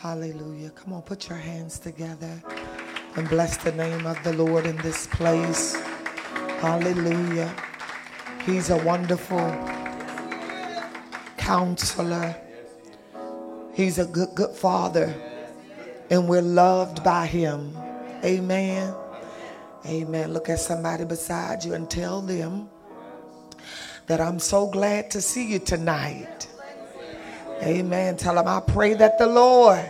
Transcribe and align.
Hallelujah. 0.00 0.70
Come 0.70 0.94
on, 0.94 1.02
put 1.02 1.28
your 1.28 1.36
hands 1.36 1.78
together 1.78 2.42
and 3.16 3.28
bless 3.28 3.58
the 3.58 3.72
name 3.72 4.06
of 4.06 4.16
the 4.24 4.32
Lord 4.32 4.64
in 4.64 4.78
this 4.78 5.06
place. 5.08 5.74
Hallelujah. 6.62 7.54
He's 8.46 8.70
a 8.70 8.78
wonderful 8.78 9.46
counselor. 11.36 12.34
He's 13.74 13.98
a 13.98 14.06
good, 14.06 14.30
good 14.34 14.56
father. 14.56 15.14
And 16.08 16.26
we're 16.26 16.40
loved 16.40 17.04
by 17.04 17.26
him. 17.26 17.76
Amen. 18.24 18.94
Amen. 19.84 20.32
Look 20.32 20.48
at 20.48 20.60
somebody 20.60 21.04
beside 21.04 21.62
you 21.62 21.74
and 21.74 21.90
tell 21.90 22.22
them 22.22 22.70
that 24.06 24.18
I'm 24.18 24.38
so 24.38 24.66
glad 24.66 25.10
to 25.10 25.20
see 25.20 25.52
you 25.52 25.58
tonight. 25.58 26.39
Amen. 27.62 28.16
Tell 28.16 28.34
them 28.34 28.48
I 28.48 28.60
pray 28.60 28.94
that 28.94 29.18
the 29.18 29.26
Lord 29.26 29.88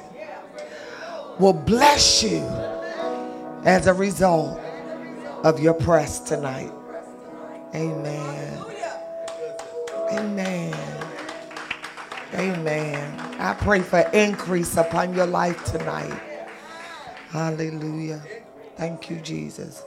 will 1.38 1.52
bless 1.52 2.23
you 2.23 2.42
as 3.65 3.87
a 3.87 3.95
result 3.95 4.59
of 5.45 5.61
your 5.61 5.75
press 5.75 6.20
tonight. 6.20 6.73
Amen. 7.75 8.64
Amen. 10.12 10.75
Amen. 12.34 13.20
I 13.38 13.55
pray 13.55 13.80
for 13.80 14.00
increase 14.12 14.77
upon 14.77 15.14
your 15.14 15.27
life 15.27 15.64
tonight. 15.64 16.20
Hallelujah. 17.30 18.20
Thank 18.77 19.09
you, 19.09 19.16
Jesus. 19.16 19.84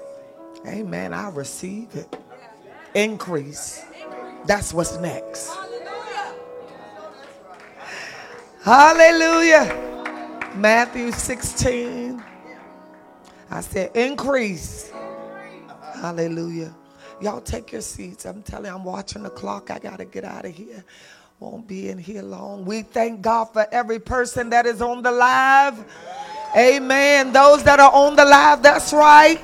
Amen. 0.65 1.13
I 1.13 1.29
receive 1.29 1.95
it. 1.95 2.15
Increase. 2.95 3.83
That's 4.45 4.73
what's 4.73 4.97
next. 4.97 5.52
Hallelujah. 8.63 10.49
Matthew 10.55 11.12
16. 11.12 12.23
I 13.52 13.59
said, 13.59 13.92
increase. 13.94 14.89
Hallelujah. 15.95 16.73
Y'all 17.20 17.42
take 17.42 17.73
your 17.73 17.81
seats. 17.81 18.25
I'm 18.25 18.42
telling 18.42 18.67
you, 18.67 18.72
I'm 18.73 18.86
watching 18.86 19.23
the 19.23 19.30
clock. 19.30 19.70
I 19.70 19.80
got 19.80 19.97
to 19.97 20.05
get 20.05 20.23
out 20.23 20.45
of 20.45 20.55
here. 20.55 20.86
Won't 21.42 21.67
be 21.67 21.89
in 21.89 21.97
here 21.97 22.22
long. 22.22 22.64
We 22.64 22.83
thank 22.83 23.22
God 23.22 23.52
for 23.52 23.67
every 23.70 24.00
person 24.00 24.52
that 24.52 24.66
is 24.66 24.81
on 24.81 25.02
the 25.02 25.11
live. 25.11 25.83
Amen. 26.55 27.33
Those 27.33 27.64
that 27.64 27.81
are 27.81 27.92
on 27.92 28.16
the 28.16 28.23
live, 28.23 28.64
that's 28.64 28.94
right. 28.94 29.42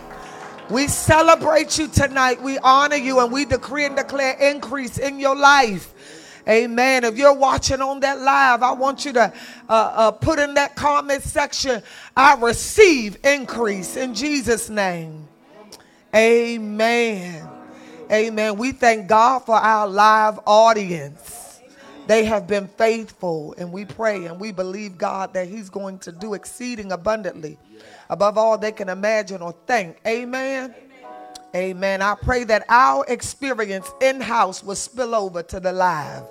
We 0.70 0.88
celebrate 0.88 1.78
you 1.78 1.90
tonight. 1.90 2.42
We 2.42 2.58
honor 2.60 2.96
you 2.96 3.20
and 3.20 3.34
we 3.34 3.44
decree 3.44 3.84
and 3.84 3.98
declare 3.98 4.36
increase 4.36 4.98
in 4.98 5.20
your 5.20 5.36
life. 5.36 5.94
Amen. 6.50 7.04
If 7.04 7.16
you're 7.16 7.34
watching 7.34 7.80
on 7.80 8.00
that 8.00 8.20
live, 8.20 8.64
I 8.64 8.72
want 8.72 9.06
you 9.06 9.14
to 9.14 9.32
uh, 9.70 9.72
uh, 9.72 10.12
put 10.12 10.40
in 10.40 10.56
that 10.56 10.76
comment 10.76 11.22
section, 11.22 11.84
I 12.18 12.36
receive 12.36 13.18
increase 13.24 13.96
in 13.96 14.16
Jesus' 14.16 14.68
name. 14.68 15.28
Amen. 16.16 17.48
Amen. 18.12 18.58
We 18.58 18.72
thank 18.72 19.08
God 19.08 19.46
for 19.46 19.56
our 19.56 19.88
live 19.88 20.40
audience. 20.48 21.62
They 22.08 22.26
have 22.26 22.48
been 22.48 22.68
faithful, 22.68 23.54
and 23.60 23.72
we 23.72 23.86
pray 23.86 24.26
and 24.26 24.40
we 24.40 24.52
believe 24.52 24.98
God 24.98 25.36
that 25.36 25.48
He's 25.48 25.70
going 25.70 26.00
to 26.00 26.12
do 26.12 26.34
exceeding 26.34 26.92
abundantly 26.92 27.60
above 28.10 28.40
all 28.40 28.58
they 28.58 28.72
can 28.72 28.90
imagine 28.90 29.44
or 29.44 29.54
think. 29.68 29.98
Amen. 30.08 30.74
Amen. 31.56 32.02
I 32.02 32.16
pray 32.16 32.44
that 32.46 32.66
our 32.70 33.06
experience 33.08 33.92
in 34.02 34.22
house 34.22 34.64
will 34.64 34.76
spill 34.76 35.14
over 35.14 35.44
to 35.44 35.60
the 35.60 35.72
live. 35.72 36.24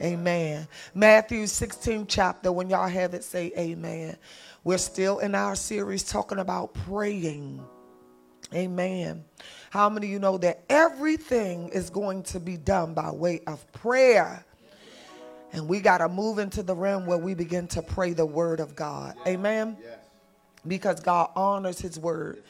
Amen. 0.00 0.68
Matthew 0.94 1.46
16 1.46 2.06
chapter, 2.06 2.52
when 2.52 2.68
y'all 2.68 2.88
have 2.88 3.14
it, 3.14 3.24
say 3.24 3.52
amen. 3.56 4.16
We're 4.64 4.78
still 4.78 5.20
in 5.20 5.34
our 5.34 5.54
series 5.54 6.02
talking 6.02 6.38
about 6.38 6.74
praying. 6.74 7.64
Amen. 8.54 9.24
How 9.70 9.88
many 9.88 10.06
of 10.06 10.12
you 10.12 10.18
know 10.18 10.38
that 10.38 10.64
everything 10.68 11.68
is 11.70 11.90
going 11.90 12.22
to 12.24 12.40
be 12.40 12.56
done 12.56 12.94
by 12.94 13.10
way 13.10 13.40
of 13.46 13.70
prayer? 13.72 14.44
And 15.52 15.68
we 15.68 15.80
got 15.80 15.98
to 15.98 16.08
move 16.08 16.38
into 16.38 16.62
the 16.62 16.74
realm 16.74 17.06
where 17.06 17.18
we 17.18 17.34
begin 17.34 17.66
to 17.68 17.82
pray 17.82 18.12
the 18.12 18.26
word 18.26 18.60
of 18.60 18.76
God. 18.76 19.16
Amen. 19.26 19.76
Because 20.66 21.00
God 21.00 21.30
honors 21.34 21.80
his 21.80 21.98
word. 21.98 22.42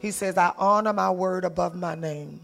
He 0.00 0.10
says, 0.10 0.36
I 0.36 0.52
honor 0.58 0.92
my 0.92 1.10
word 1.10 1.44
above 1.44 1.74
my 1.74 1.94
name. 1.94 2.40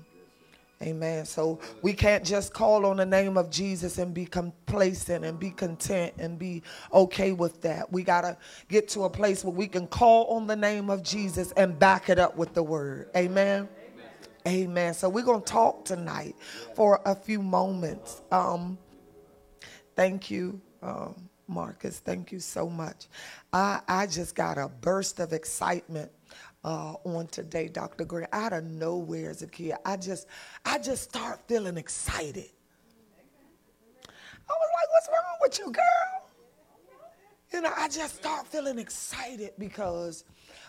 Amen. 0.83 1.25
So 1.25 1.59
we 1.81 1.95
can't 1.95 2.23
just 2.23 2.53
call 2.53 2.85
on 2.85 2.99
the 2.99 3.07
name 3.07 3.39
of 3.39 3.51
Jesus 3.51 3.97
and 3.97 4.13
be 4.13 4.27
complacent 4.27 5.25
and 5.25 5.39
be 5.39 5.51
content 5.51 6.13
and 6.19 6.39
be 6.39 6.63
okay 6.93 7.33
with 7.33 7.63
that. 7.63 7.91
We 7.91 8.03
got 8.03 8.23
to 8.23 8.37
get 8.69 8.89
to 8.91 9.05
a 9.05 9.11
place 9.11 9.43
where 9.43 9.55
we 9.55 9.69
can 9.69 9.87
call 9.87 10.27
on 10.27 10.47
the 10.47 10.57
name 10.57 10.91
of 10.91 11.03
Jesus 11.03 11.53
and 11.53 11.79
back 11.79 12.11
it 12.11 12.19
up 12.19 12.37
with 12.37 12.53
the 12.53 12.63
word. 12.63 13.09
Amen. 13.17 13.69
Amen. 14.47 14.93
So 14.93 15.09
we're 15.09 15.25
going 15.25 15.41
to 15.41 15.53
talk 15.53 15.87
tonight 15.87 16.37
for 16.75 17.01
a 17.07 17.15
few 17.15 17.41
moments. 17.41 18.21
Um, 18.31 18.77
thank 19.97 20.31
you, 20.31 20.61
um, 20.83 21.29
Marcus. 21.49 22.01
Thank 22.01 22.33
you 22.33 22.39
so 22.39 22.69
much. 22.69 23.07
I, 23.51 23.81
I 23.89 24.07
just 24.07 24.35
got 24.35 24.59
a 24.59 24.69
burst 24.69 25.21
of 25.21 25.33
excitement 25.33 26.13
uh, 26.65 26.95
on 27.05 27.27
today, 27.29 27.69
Dr. 27.69 28.05
Gray. 28.05 28.27
Out 28.33 28.53
of 28.53 28.65
nowhere 28.65 29.31
as 29.31 29.43
a 29.43 29.47
kid, 29.47 29.75
I 29.85 29.97
just, 29.97 30.27
I 30.65 30.79
just 30.79 31.05
start 31.05 31.41
feeling 31.47 31.77
excited. 31.77 32.51
I 34.49 34.53
was 34.53 34.71
like, 34.75 34.89
what's 34.93 35.09
wrong 35.09 35.39
with 35.41 35.59
you, 35.59 35.73
girl? 35.73 36.31
You 37.53 37.61
know, 37.63 37.73
I 37.77 37.89
just 37.89 38.17
start 38.17 38.47
feeling 38.47 38.79
excited 38.79 39.53
because 39.59 40.25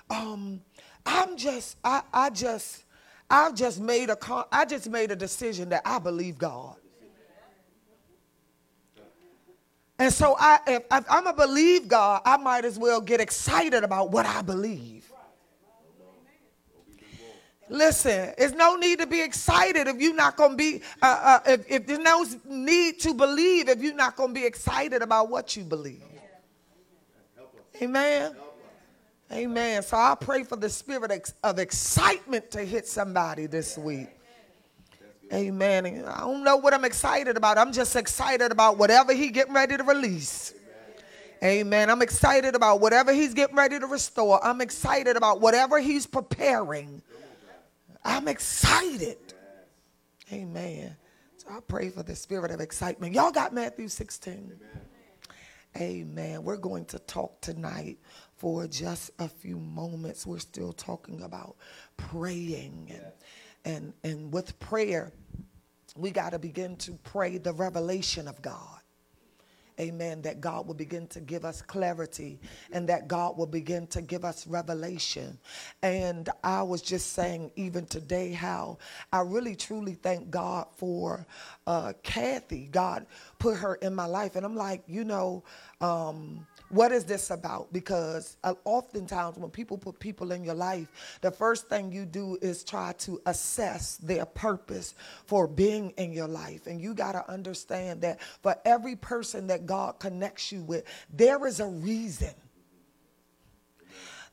um, 0.09 0.61
I'm 1.05 1.35
just, 1.37 1.77
I, 1.83 2.01
I 2.13 2.29
just, 2.29 2.85
I've 3.29 3.55
just 3.55 3.79
made 3.79 4.09
a, 4.09 4.17
I 4.51 4.65
just 4.65 4.89
made 4.89 5.11
a 5.11 5.15
decision 5.15 5.69
that 5.69 5.81
I 5.85 5.99
believe 5.99 6.37
God. 6.37 6.77
And 9.99 10.13
so 10.13 10.35
I, 10.39 10.59
if, 10.67 10.83
if 10.91 11.05
I'm 11.09 11.25
a 11.25 11.33
believe 11.33 11.87
God, 11.87 12.21
I 12.23 12.37
might 12.37 12.65
as 12.65 12.77
well 12.77 13.01
get 13.01 13.19
excited 13.19 13.83
about 13.83 14.11
what 14.11 14.25
I 14.25 14.41
believe. 14.43 15.06
Listen, 17.69 18.33
there's 18.38 18.53
no 18.53 18.75
need 18.75 19.00
to 19.00 19.07
be 19.07 19.22
excited 19.22 19.88
if 19.88 20.00
you're 20.00 20.16
not 20.16 20.38
going 20.38 20.51
to 20.51 20.57
be, 20.57 20.81
uh, 21.01 21.39
uh, 21.45 21.51
if, 21.51 21.69
if 21.69 21.88
there's 21.88 22.00
no 22.00 22.25
need 22.45 23.00
to 23.01 23.13
believe 23.13 23.67
if 23.67 23.81
you're 23.81 23.94
not 23.94 24.16
going 24.16 24.29
to 24.29 24.39
be 24.39 24.45
excited 24.45 25.01
about 25.01 25.29
what 25.29 25.55
you 25.55 25.63
believe. 25.63 26.03
Amen. 27.81 28.35
Amen. 29.31 29.83
So 29.83 29.97
I 29.97 30.16
pray 30.19 30.44
for 30.44 30.55
the 30.55 30.69
spirit 30.69 31.33
of 31.44 31.59
excitement 31.59 32.50
to 32.51 32.63
hit 32.63 32.88
somebody 32.88 33.45
this 33.45 33.78
week. 33.78 34.07
Amen. 35.34 36.05
I 36.07 36.22
don't 36.22 36.45
know 36.45 36.55
what 36.55 36.73
I'm 36.73 36.85
excited 36.85 37.35
about. 37.35 37.57
I'm 37.57 37.73
just 37.73 37.97
excited 37.97 38.53
about 38.53 38.78
whatever 38.78 39.13
he 39.13 39.29
getting 39.29 39.53
ready 39.53 39.75
to 39.75 39.84
release. 39.84 40.53
Amen. 41.44 41.89
I'm 41.89 42.01
excited 42.01 42.55
about 42.55 42.79
whatever 42.79 43.13
he's 43.13 43.34
getting 43.34 43.55
ready 43.55 43.78
to 43.78 43.85
restore. 43.85 44.44
I'm 44.44 44.61
excited 44.61 45.17
about 45.17 45.41
whatever 45.41 45.79
he's 45.79 46.07
preparing. 46.07 47.01
I'm 48.07 48.29
excited. 48.29 49.18
Amen. 50.31 50.95
So 51.35 51.47
I 51.51 51.59
pray 51.59 51.90
for 51.90 52.03
the 52.03 52.16
spirit 52.16 52.51
of 52.51 52.62
excitement. 52.62 53.13
Y'all 53.13 53.31
got 53.31 53.53
Matthew 53.53 53.90
16. 53.90 54.53
Amen. 55.75 56.44
We're 56.44 56.56
going 56.56 56.85
to 56.85 57.00
talk 57.00 57.41
tonight 57.41 57.97
for 58.38 58.66
just 58.66 59.12
a 59.19 59.28
few 59.28 59.57
moments. 59.57 60.25
We're 60.25 60.40
still 60.40 60.72
talking 60.72 61.22
about 61.22 61.57
praying 61.97 62.94
and 62.94 63.03
and 63.66 63.94
and 64.03 64.34
with 64.34 64.57
prayer, 64.59 65.12
we 65.97 66.12
got 66.12 66.29
to 66.31 66.40
begin 66.40 66.78
to 66.78 66.94
pray 67.03 67.38
the 67.38 67.51
revelation 67.51 68.29
of 68.29 68.41
God 68.41 68.79
amen, 69.79 70.21
that 70.23 70.41
God 70.41 70.67
will 70.67 70.73
begin 70.73 71.07
to 71.07 71.19
give 71.19 71.45
us 71.45 71.61
clarity 71.61 72.39
and 72.72 72.90
that 72.90 73.07
God 73.07 73.37
will 73.37 73.47
begin 73.47 73.87
to 73.87 74.02
give 74.02 74.25
us 74.25 74.47
revelation. 74.47 75.37
And 75.81 76.29
I 76.43 76.63
was 76.63 76.81
just 76.81 77.13
saying, 77.13 77.52
even 77.55 77.85
today, 77.85 78.31
how 78.31 78.78
I 79.11 79.22
really 79.22 79.55
truly 79.55 79.93
thank 79.93 80.29
God 80.29 80.67
for 80.78 81.25
uh, 81.66 81.93
Kathy. 82.03 82.67
God 82.72 83.05
put 83.40 83.57
her 83.57 83.75
in 83.75 83.93
my 83.93 84.05
life. 84.05 84.35
And 84.35 84.46
I'm 84.46 84.55
like, 84.55 84.84
you 84.87 85.03
know, 85.03 85.43
um, 85.81 86.46
what 86.69 86.91
is 86.91 87.05
this 87.05 87.31
about? 87.31 87.72
Because 87.72 88.37
uh, 88.43 88.53
oftentimes 88.66 89.37
when 89.37 89.49
people 89.49 89.78
put 89.78 89.99
people 89.99 90.31
in 90.31 90.43
your 90.43 90.55
life, 90.55 91.19
the 91.22 91.31
first 91.31 91.69
thing 91.69 91.91
you 91.91 92.05
do 92.05 92.37
is 92.41 92.64
try 92.64 92.93
to 92.99 93.22
assess 93.25 93.97
their 93.97 94.25
purpose 94.25 94.93
for 95.25 95.47
being 95.47 95.91
in 95.91 96.11
your 96.11 96.28
life. 96.28 96.67
And 96.67 96.81
you 96.81 96.93
got 96.93 97.14
to 97.14 97.29
understand 97.31 98.02
that 98.02 98.22
for 98.41 98.55
every 98.66 98.96
person 98.96 99.47
that 99.47 99.66
God 99.66 99.99
connects 99.99 100.52
you 100.52 100.61
with, 100.64 100.84
there 101.14 101.46
is 101.47 101.59
a 101.59 101.67
reason. 101.67 102.34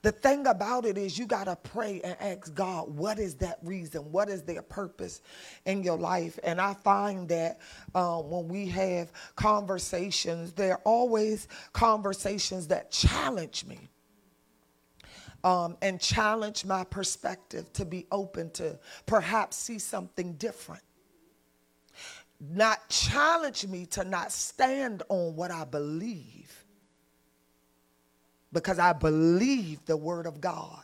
The 0.05 0.13
thing 0.13 0.47
about 0.47 0.85
it 0.85 0.99
is 0.99 1.19
you 1.19 1.25
got 1.25 1.45
to 1.45 1.57
pray 1.57 2.03
and 2.05 2.15
ask 2.21 2.55
God, 2.55 2.95
what 2.95 3.19
is 3.19 3.37
that 3.37 3.59
reason? 3.63 4.03
What 4.13 4.29
is 4.29 4.43
their 4.43 4.61
purpose 4.61 5.23
in 5.65 5.83
your 5.83 5.97
life? 5.97 6.39
And 6.45 6.61
I 6.61 6.75
find 6.75 7.27
that 7.31 7.59
um, 7.95 8.29
when 8.29 8.47
we 8.47 8.67
have 8.67 9.11
conversations, 9.35 10.53
there 10.53 10.75
are 10.75 10.81
always 10.85 11.49
conversations 11.73 12.67
that 12.69 12.91
challenge 12.91 13.65
me. 13.65 13.89
Um, 15.43 15.77
and 15.83 16.01
challenge 16.01 16.65
my 16.65 16.85
perspective 16.85 17.71
to 17.75 17.85
be 17.85 18.07
open 18.11 18.51
to 18.53 18.79
perhaps 19.05 19.57
see 19.57 19.79
something 19.79 20.35
different. 20.35 20.83
Not 22.41 22.89
challenge 22.89 23.67
me 23.67 23.85
to 23.87 24.05
not 24.05 24.33
stand 24.33 25.03
on 25.11 25.37
what 25.37 25.51
I 25.51 25.65
believe 25.65 26.64
because 28.55 28.79
I 28.79 28.95
believe 28.95 29.85
the 29.85 29.97
word 29.97 30.27
of 30.27 30.41
God. 30.41 30.83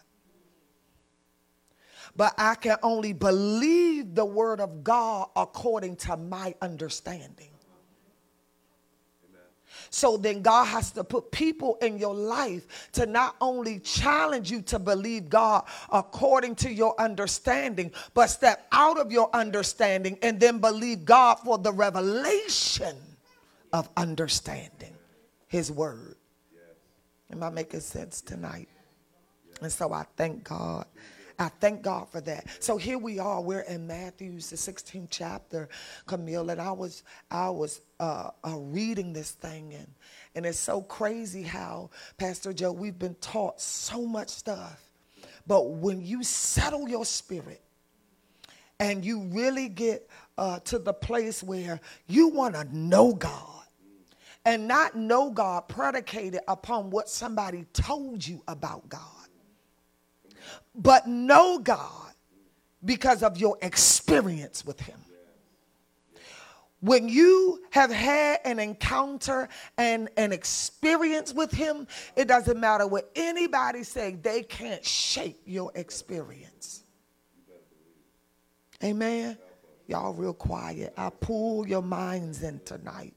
But 2.16 2.34
I 2.36 2.56
can 2.56 2.76
only 2.82 3.14
believe 3.14 4.14
the 4.14 4.26
word 4.26 4.60
of 4.60 4.84
God 4.84 5.28
according 5.36 5.96
to 5.96 6.16
my 6.16 6.54
understanding. 6.60 7.46
So 9.88 10.16
then 10.16 10.42
God 10.42 10.66
has 10.66 10.90
to 10.92 11.04
put 11.04 11.32
people 11.32 11.76
in 11.80 11.98
your 11.98 12.14
life 12.14 12.90
to 12.92 13.06
not 13.06 13.36
only 13.40 13.78
challenge 13.80 14.50
you 14.50 14.62
to 14.62 14.78
believe 14.78 15.28
God 15.28 15.64
according 15.90 16.56
to 16.56 16.70
your 16.72 16.94
understanding, 17.00 17.90
but 18.14 18.28
step 18.28 18.66
out 18.70 18.98
of 18.98 19.10
your 19.10 19.30
understanding 19.32 20.18
and 20.22 20.38
then 20.38 20.58
believe 20.58 21.04
God 21.04 21.36
for 21.36 21.58
the 21.58 21.72
revelation 21.72 22.96
of 23.72 23.88
understanding 23.96 24.94
His 25.48 25.72
word. 25.72 26.16
Am 27.32 27.42
I 27.42 27.50
making 27.50 27.80
sense 27.80 28.20
tonight? 28.20 28.68
And 29.60 29.70
so 29.70 29.92
I 29.92 30.04
thank 30.16 30.44
God. 30.44 30.86
I 31.38 31.48
thank 31.48 31.82
God 31.82 32.08
for 32.10 32.20
that. 32.22 32.46
So 32.62 32.76
here 32.76 32.98
we 32.98 33.18
are. 33.18 33.40
We're 33.40 33.60
in 33.60 33.86
Matthew's 33.86 34.50
the 34.50 34.56
16th 34.56 35.06
chapter, 35.08 35.70
Camille, 36.06 36.50
and 36.50 36.60
I 36.60 36.72
was 36.72 37.02
I 37.30 37.48
was 37.48 37.80
uh, 37.98 38.30
uh, 38.44 38.56
reading 38.58 39.14
this 39.14 39.30
thing, 39.30 39.72
and 39.72 39.86
and 40.34 40.44
it's 40.44 40.58
so 40.58 40.82
crazy 40.82 41.42
how 41.42 41.90
Pastor 42.18 42.52
Joe 42.52 42.72
we've 42.72 42.98
been 42.98 43.14
taught 43.16 43.58
so 43.58 44.04
much 44.04 44.28
stuff, 44.28 44.82
but 45.46 45.70
when 45.70 46.04
you 46.04 46.22
settle 46.22 46.88
your 46.88 47.06
spirit 47.06 47.62
and 48.78 49.02
you 49.02 49.20
really 49.22 49.68
get 49.70 50.10
uh, 50.36 50.58
to 50.60 50.78
the 50.78 50.92
place 50.92 51.42
where 51.42 51.80
you 52.06 52.28
want 52.28 52.54
to 52.54 52.64
know 52.76 53.14
God 53.14 53.59
and 54.44 54.66
not 54.66 54.96
know 54.96 55.30
God 55.30 55.68
predicated 55.68 56.40
upon 56.48 56.90
what 56.90 57.08
somebody 57.08 57.66
told 57.72 58.26
you 58.26 58.42
about 58.48 58.88
God, 58.88 59.02
but 60.74 61.06
know 61.06 61.58
God 61.58 62.12
because 62.84 63.22
of 63.22 63.36
your 63.36 63.58
experience 63.62 64.64
with 64.64 64.80
Him. 64.80 64.98
When 66.80 67.10
you 67.10 67.60
have 67.72 67.90
had 67.90 68.40
an 68.46 68.58
encounter 68.58 69.50
and 69.76 70.08
an 70.16 70.32
experience 70.32 71.34
with 71.34 71.52
Him, 71.52 71.86
it 72.16 72.26
doesn't 72.26 72.58
matter 72.58 72.86
what 72.86 73.10
anybody 73.14 73.82
say, 73.82 74.16
they 74.22 74.42
can't 74.42 74.84
shape 74.84 75.42
your 75.44 75.70
experience. 75.74 76.84
Amen. 78.82 79.36
Y'all 79.86 80.14
real 80.14 80.32
quiet. 80.32 80.94
I 80.96 81.10
pull 81.10 81.68
your 81.68 81.82
minds 81.82 82.42
in 82.42 82.60
tonight 82.64 83.12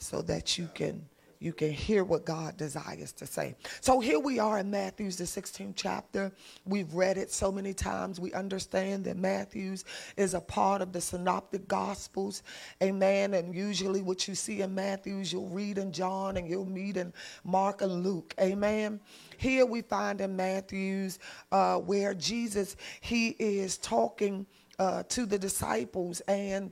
so 0.00 0.22
that 0.22 0.58
you 0.58 0.68
can 0.74 1.06
you 1.42 1.54
can 1.54 1.72
hear 1.72 2.04
what 2.04 2.26
God 2.26 2.58
desires 2.58 3.12
to 3.12 3.26
say. 3.26 3.54
So 3.80 3.98
here 3.98 4.20
we 4.20 4.38
are 4.38 4.58
in 4.58 4.70
Matthew's 4.70 5.16
the 5.16 5.24
16th 5.24 5.72
chapter. 5.74 6.30
We've 6.66 6.92
read 6.92 7.16
it 7.16 7.32
so 7.32 7.50
many 7.50 7.72
times. 7.72 8.20
We 8.20 8.30
understand 8.34 9.06
that 9.06 9.16
Matthew's 9.16 9.86
is 10.18 10.34
a 10.34 10.40
part 10.42 10.82
of 10.82 10.92
the 10.92 11.00
synoptic 11.00 11.66
gospels. 11.66 12.42
Amen. 12.82 13.32
And 13.32 13.54
usually 13.54 14.02
what 14.02 14.28
you 14.28 14.34
see 14.34 14.60
in 14.60 14.74
Matthew's, 14.74 15.32
you'll 15.32 15.48
read 15.48 15.78
in 15.78 15.92
John 15.92 16.36
and 16.36 16.46
you'll 16.46 16.66
meet 16.66 16.98
in 16.98 17.10
Mark 17.42 17.80
and 17.80 18.04
Luke. 18.04 18.34
Amen. 18.38 19.00
Here 19.38 19.64
we 19.64 19.80
find 19.80 20.20
in 20.20 20.36
Matthew's 20.36 21.18
uh, 21.52 21.76
where 21.76 22.12
Jesus, 22.12 22.76
he 23.00 23.28
is 23.38 23.78
talking 23.78 24.46
uh, 24.78 25.04
to 25.08 25.24
the 25.24 25.38
disciples 25.38 26.20
and 26.28 26.70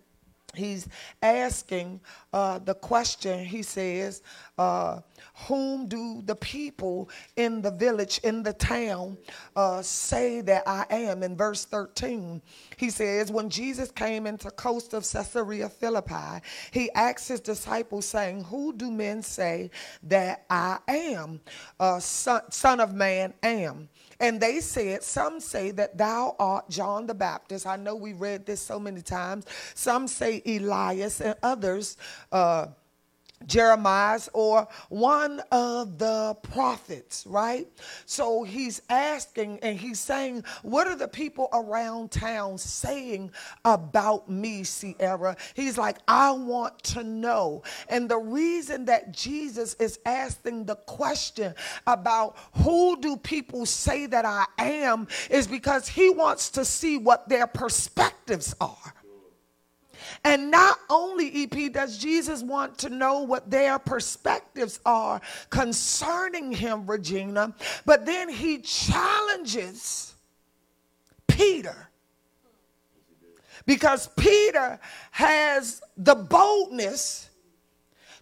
he's 0.59 0.89
asking 1.23 2.01
uh, 2.33 2.59
the 2.59 2.75
question 2.75 3.45
he 3.45 3.63
says 3.63 4.23
uh, 4.59 5.01
whom 5.47 5.87
do 5.87 6.23
the 6.27 6.35
people 6.37 7.09
in 7.37 7.63
the 7.63 7.71
village 7.71 8.21
in 8.25 8.43
the 8.43 8.53
town 8.53 9.17
uh, 9.57 9.81
say 9.83 10.41
that 10.41 10.63
i 10.67 10.85
am? 10.91 11.23
In 11.23 11.37
verse 11.37 11.65
13 11.65 12.43
he 12.77 12.91
says 12.91 13.31
when 13.31 13.49
jesus 13.49 13.91
came 13.91 14.27
into 14.27 14.51
coast 14.51 14.95
of 14.95 15.09
caesarea 15.11 15.69
philippi 15.69 16.43
he 16.73 16.91
asked 16.93 17.29
his 17.29 17.41
disciples 17.41 18.07
saying 18.07 18.45
who 18.45 18.73
do 18.73 18.91
men 18.91 19.23
say 19.23 19.71
that 20.03 20.45
i 20.51 20.79
am? 20.89 21.41
Uh, 21.79 21.99
son, 21.99 22.43
son 22.51 22.81
of 22.81 22.95
man 22.95 23.33
am 23.43 23.89
and 24.21 24.41
they 24.41 24.61
said, 24.61 25.03
Some 25.03 25.41
say 25.41 25.71
that 25.73 25.97
thou 25.97 26.35
art 26.39 26.69
John 26.69 27.07
the 27.07 27.15
Baptist. 27.15 27.67
I 27.67 27.77
know 27.77 27.95
we 27.95 28.13
read 28.13 28.47
this 28.47 28.61
so 28.61 28.79
many 28.79 29.03
times. 29.03 29.47
Some 29.75 30.09
say 30.09 30.43
Elias, 30.45 31.21
and 31.21 31.37
others, 31.43 31.97
uh, 32.33 32.69
Jeremiah's 33.47 34.29
or 34.33 34.69
one 34.89 35.41
of 35.51 35.99
the 35.99 36.37
prophets, 36.43 37.25
right? 37.27 37.67
So 38.07 38.43
he's 38.43 38.83
asking 38.91 39.61
and 39.63 39.79
he's 39.79 40.01
saying, 40.01 40.45
What 40.63 40.87
are 40.87 40.97
the 40.97 41.09
people 41.09 41.49
around 41.53 42.11
town 42.11 42.59
saying 42.59 43.31
about 43.65 44.29
me, 44.29 44.65
Sierra? 44.65 45.37
He's 45.55 45.79
like, 45.79 45.99
I 46.07 46.33
want 46.33 46.83
to 46.85 47.05
know. 47.05 47.63
And 47.89 48.09
the 48.09 48.19
reason 48.19 48.85
that 48.87 49.13
Jesus 49.13 49.75
is 49.75 49.99
asking 50.05 50.65
the 50.65 50.77
question 50.77 51.55
about 51.87 52.37
who 52.55 53.01
do 53.01 53.17
people 53.17 53.67
say 53.67 54.07
that 54.07 54.25
I 54.25 54.47
am 54.59 55.09
is 55.31 55.47
because 55.47 55.89
he 55.89 56.11
wants 56.11 56.51
to 56.51 56.65
see 56.65 56.99
what 56.99 57.29
their 57.29 57.47
perspectives 57.47 58.55
are. 58.61 58.95
And 60.25 60.51
not 60.51 60.79
only, 60.89 61.45
EP, 61.45 61.73
does 61.73 61.99
Jesus 61.99 62.43
want 62.43 62.79
to 62.79 62.91
know 62.91 63.21
what 63.21 63.51
their 63.51 63.79
perspectives 63.79 64.81
are 64.85 65.21
concerning 65.51 66.53
him, 66.53 66.87
Regina, 66.87 67.55
but 67.85 68.07
then 68.07 68.29
he 68.29 68.59
challenges 68.59 70.15
Peter. 71.27 71.89
Because 73.67 74.09
Peter 74.17 74.81
has 75.11 75.83
the 75.97 76.15
boldness 76.15 77.29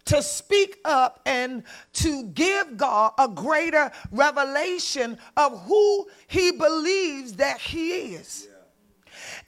to 0.06 0.22
speak 0.22 0.78
up 0.84 1.20
and 1.26 1.62
to 1.92 2.24
give 2.24 2.76
God 2.76 3.12
a 3.18 3.28
greater 3.28 3.92
revelation 4.10 5.18
of 5.36 5.62
who 5.64 6.06
he 6.26 6.52
believes 6.52 7.34
that 7.34 7.60
he 7.60 8.14
is. 8.14 8.48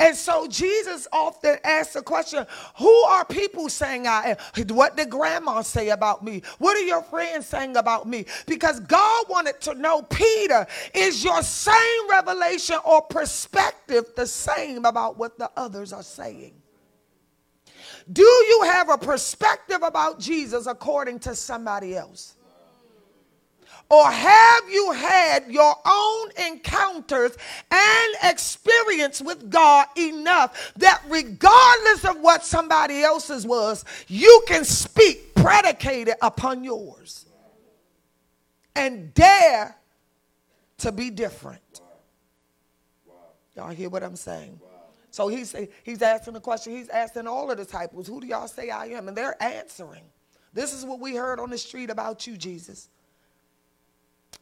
And 0.00 0.16
so 0.16 0.46
Jesus 0.46 1.08
often 1.12 1.58
asks 1.64 1.94
the 1.94 2.02
question, 2.02 2.46
Who 2.76 2.94
are 3.04 3.24
people 3.24 3.68
saying 3.68 4.06
I 4.06 4.36
am? 4.56 4.66
What 4.68 4.96
did 4.96 5.10
grandma 5.10 5.62
say 5.62 5.88
about 5.88 6.24
me? 6.24 6.42
What 6.58 6.76
are 6.76 6.84
your 6.84 7.02
friends 7.02 7.46
saying 7.46 7.76
about 7.76 8.06
me? 8.06 8.24
Because 8.46 8.78
God 8.80 9.24
wanted 9.28 9.60
to 9.62 9.74
know, 9.74 10.02
Peter, 10.02 10.66
is 10.94 11.24
your 11.24 11.42
same 11.42 12.10
revelation 12.10 12.76
or 12.84 13.02
perspective 13.02 14.04
the 14.14 14.26
same 14.26 14.84
about 14.84 15.18
what 15.18 15.36
the 15.36 15.50
others 15.56 15.92
are 15.92 16.04
saying? 16.04 16.54
Do 18.12 18.22
you 18.22 18.62
have 18.66 18.88
a 18.88 18.96
perspective 18.96 19.82
about 19.82 20.20
Jesus 20.20 20.66
according 20.66 21.18
to 21.20 21.34
somebody 21.34 21.96
else? 21.96 22.37
Or 23.90 24.10
have 24.10 24.70
you 24.70 24.92
had 24.92 25.46
your 25.48 25.74
own 25.86 26.30
encounters 26.46 27.36
and 27.70 28.14
experience 28.22 29.22
with 29.22 29.48
God 29.48 29.86
enough 29.96 30.74
that 30.76 31.02
regardless 31.08 32.04
of 32.04 32.20
what 32.20 32.44
somebody 32.44 33.02
else's 33.02 33.46
was, 33.46 33.86
you 34.06 34.42
can 34.46 34.64
speak 34.64 35.34
predicated 35.34 36.14
upon 36.20 36.64
yours 36.64 37.24
and 38.76 39.14
dare 39.14 39.74
to 40.78 40.92
be 40.92 41.08
different? 41.08 41.80
Y'all 43.56 43.70
hear 43.70 43.88
what 43.88 44.02
I'm 44.02 44.16
saying? 44.16 44.60
So 45.10 45.28
he's, 45.28 45.56
he's 45.82 46.02
asking 46.02 46.34
the 46.34 46.40
question, 46.40 46.76
he's 46.76 46.90
asking 46.90 47.26
all 47.26 47.50
of 47.50 47.56
the 47.56 47.64
disciples, 47.64 48.06
Who 48.06 48.20
do 48.20 48.26
y'all 48.26 48.48
say 48.48 48.68
I 48.68 48.86
am? 48.88 49.08
And 49.08 49.16
they're 49.16 49.42
answering. 49.42 50.04
This 50.52 50.74
is 50.74 50.84
what 50.84 51.00
we 51.00 51.16
heard 51.16 51.40
on 51.40 51.48
the 51.48 51.58
street 51.58 51.88
about 51.88 52.26
you, 52.26 52.36
Jesus. 52.36 52.88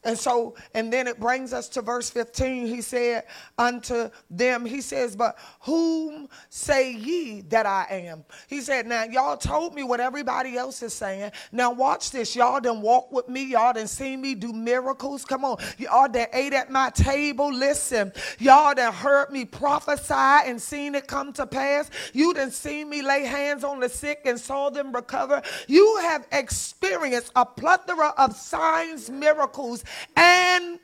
And 0.07 0.17
so, 0.17 0.55
and 0.73 0.93
then 0.93 1.09
it 1.09 1.19
brings 1.19 1.53
us 1.53 1.69
to 1.71 1.83
verse 1.83 2.09
15. 2.11 2.69
He 2.69 2.81
said 2.81 3.25
unto 3.59 4.09
them, 4.31 4.65
He 4.65 4.81
says, 4.81 5.17
But 5.17 5.37
whom 5.63 6.29
say 6.49 6.93
ye 6.93 7.41
that 7.49 7.67
I 7.67 7.87
am? 7.91 8.25
He 8.47 8.61
said, 8.61 8.87
Now, 8.87 9.03
y'all 9.03 9.37
told 9.37 9.75
me 9.75 9.83
what 9.83 9.99
everybody 9.99 10.57
else 10.57 10.81
is 10.85 10.95
saying. 10.95 11.33
Now, 11.51 11.73
watch 11.73 12.13
this. 12.13 12.37
Y'all 12.37 12.61
done 12.61 12.83
walk 12.83 13.11
with 13.11 13.29
me. 13.29 13.51
Y'all 13.51 13.73
done 13.73 13.89
seen 13.89 14.21
me 14.21 14.37
do 14.37 14.53
miracles. 14.53 15.25
Come 15.25 15.45
on. 15.45 15.57
Y'all 15.77 16.09
done 16.09 16.29
ate 16.33 16.53
at 16.53 16.71
my 16.71 16.91
table. 16.91 17.53
Listen. 17.53 18.13
Y'all 18.39 18.75
done 18.75 18.93
heard 18.93 19.31
me 19.33 19.45
prophesy 19.45 20.15
and 20.15 20.63
seen 20.63 20.95
it 20.95 21.09
come 21.09 21.33
to 21.33 21.47
pass. 21.47 21.91
You 22.13 22.33
done 22.33 22.53
seen 22.53 22.89
me 22.89 23.03
lay 23.03 23.25
hands 23.25 23.65
on 23.65 23.81
the 23.81 23.89
sick 23.89 24.21
and 24.25 24.39
saw 24.39 24.71
them 24.71 24.93
recover. 24.93 25.43
You 25.67 25.99
have 26.03 26.29
experienced 26.31 27.33
a 27.35 27.45
plethora 27.45 28.15
of 28.17 28.37
signs, 28.37 29.11
miracles, 29.11 29.83
and 30.17 30.79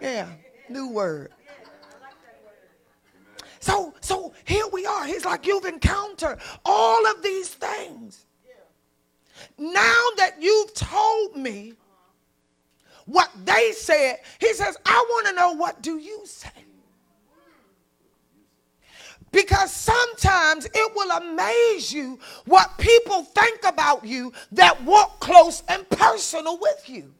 yeah, 0.00 0.28
new 0.68 0.88
word. 0.88 1.32
So, 3.60 3.94
so 4.00 4.34
here 4.44 4.64
we 4.72 4.86
are. 4.86 5.06
He's 5.06 5.24
like, 5.24 5.46
you've 5.46 5.64
encountered 5.64 6.40
all 6.64 7.06
of 7.06 7.22
these 7.22 7.48
things. 7.48 8.26
Now 9.56 10.02
that 10.16 10.36
you've 10.40 10.74
told 10.74 11.36
me 11.36 11.74
what 13.06 13.30
they 13.44 13.72
said, 13.72 14.18
he 14.40 14.52
says, 14.54 14.76
I 14.84 15.04
want 15.10 15.28
to 15.28 15.32
know 15.34 15.52
what 15.52 15.80
do 15.82 15.98
you 15.98 16.22
say? 16.24 16.50
Because 19.32 19.72
sometimes 19.72 20.66
it 20.66 20.92
will 20.94 21.10
amaze 21.10 21.92
you 21.92 22.18
what 22.44 22.76
people 22.78 23.24
think 23.24 23.60
about 23.64 24.04
you 24.04 24.32
that 24.52 24.82
walk 24.84 25.20
close 25.20 25.62
and 25.68 25.88
personal 25.88 26.58
with 26.58 26.88
you. 26.88 27.12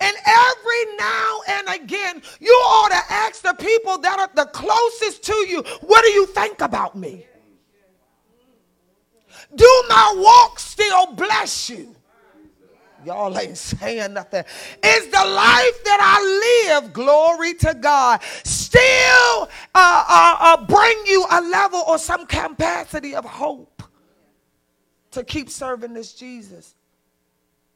And 0.00 0.16
every 0.26 0.96
now 0.96 1.40
and 1.48 1.82
again, 1.82 2.22
you 2.40 2.52
ought 2.52 2.88
to 2.88 3.12
ask 3.12 3.42
the 3.42 3.54
people 3.54 3.98
that 3.98 4.18
are 4.18 4.30
the 4.34 4.50
closest 4.50 5.22
to 5.24 5.34
you, 5.46 5.62
what 5.82 6.02
do 6.02 6.10
you 6.10 6.26
think 6.26 6.60
about 6.62 6.96
me? 6.96 7.26
Do 9.54 9.84
my 9.88 10.14
walk 10.16 10.58
still 10.58 11.12
bless 11.12 11.68
you? 11.68 11.94
Y'all 13.04 13.36
ain't 13.38 13.58
saying 13.80 14.14
nothing. 14.14 14.44
Is 14.84 15.06
the 15.06 15.24
life 15.24 15.84
that 15.84 15.98
I 16.00 16.78
live, 16.80 16.92
glory 16.92 17.54
to 17.54 17.74
God, 17.74 18.22
still 18.44 19.48
uh, 19.74 20.04
uh, 20.08 20.36
uh, 20.40 20.64
bring 20.66 21.02
you 21.06 21.24
a 21.30 21.40
level 21.40 21.82
or 21.86 21.98
some 21.98 22.26
capacity 22.26 23.14
of 23.14 23.24
hope 23.24 23.82
to 25.12 25.22
keep 25.22 25.50
serving 25.50 25.92
this 25.92 26.14
Jesus 26.14 26.74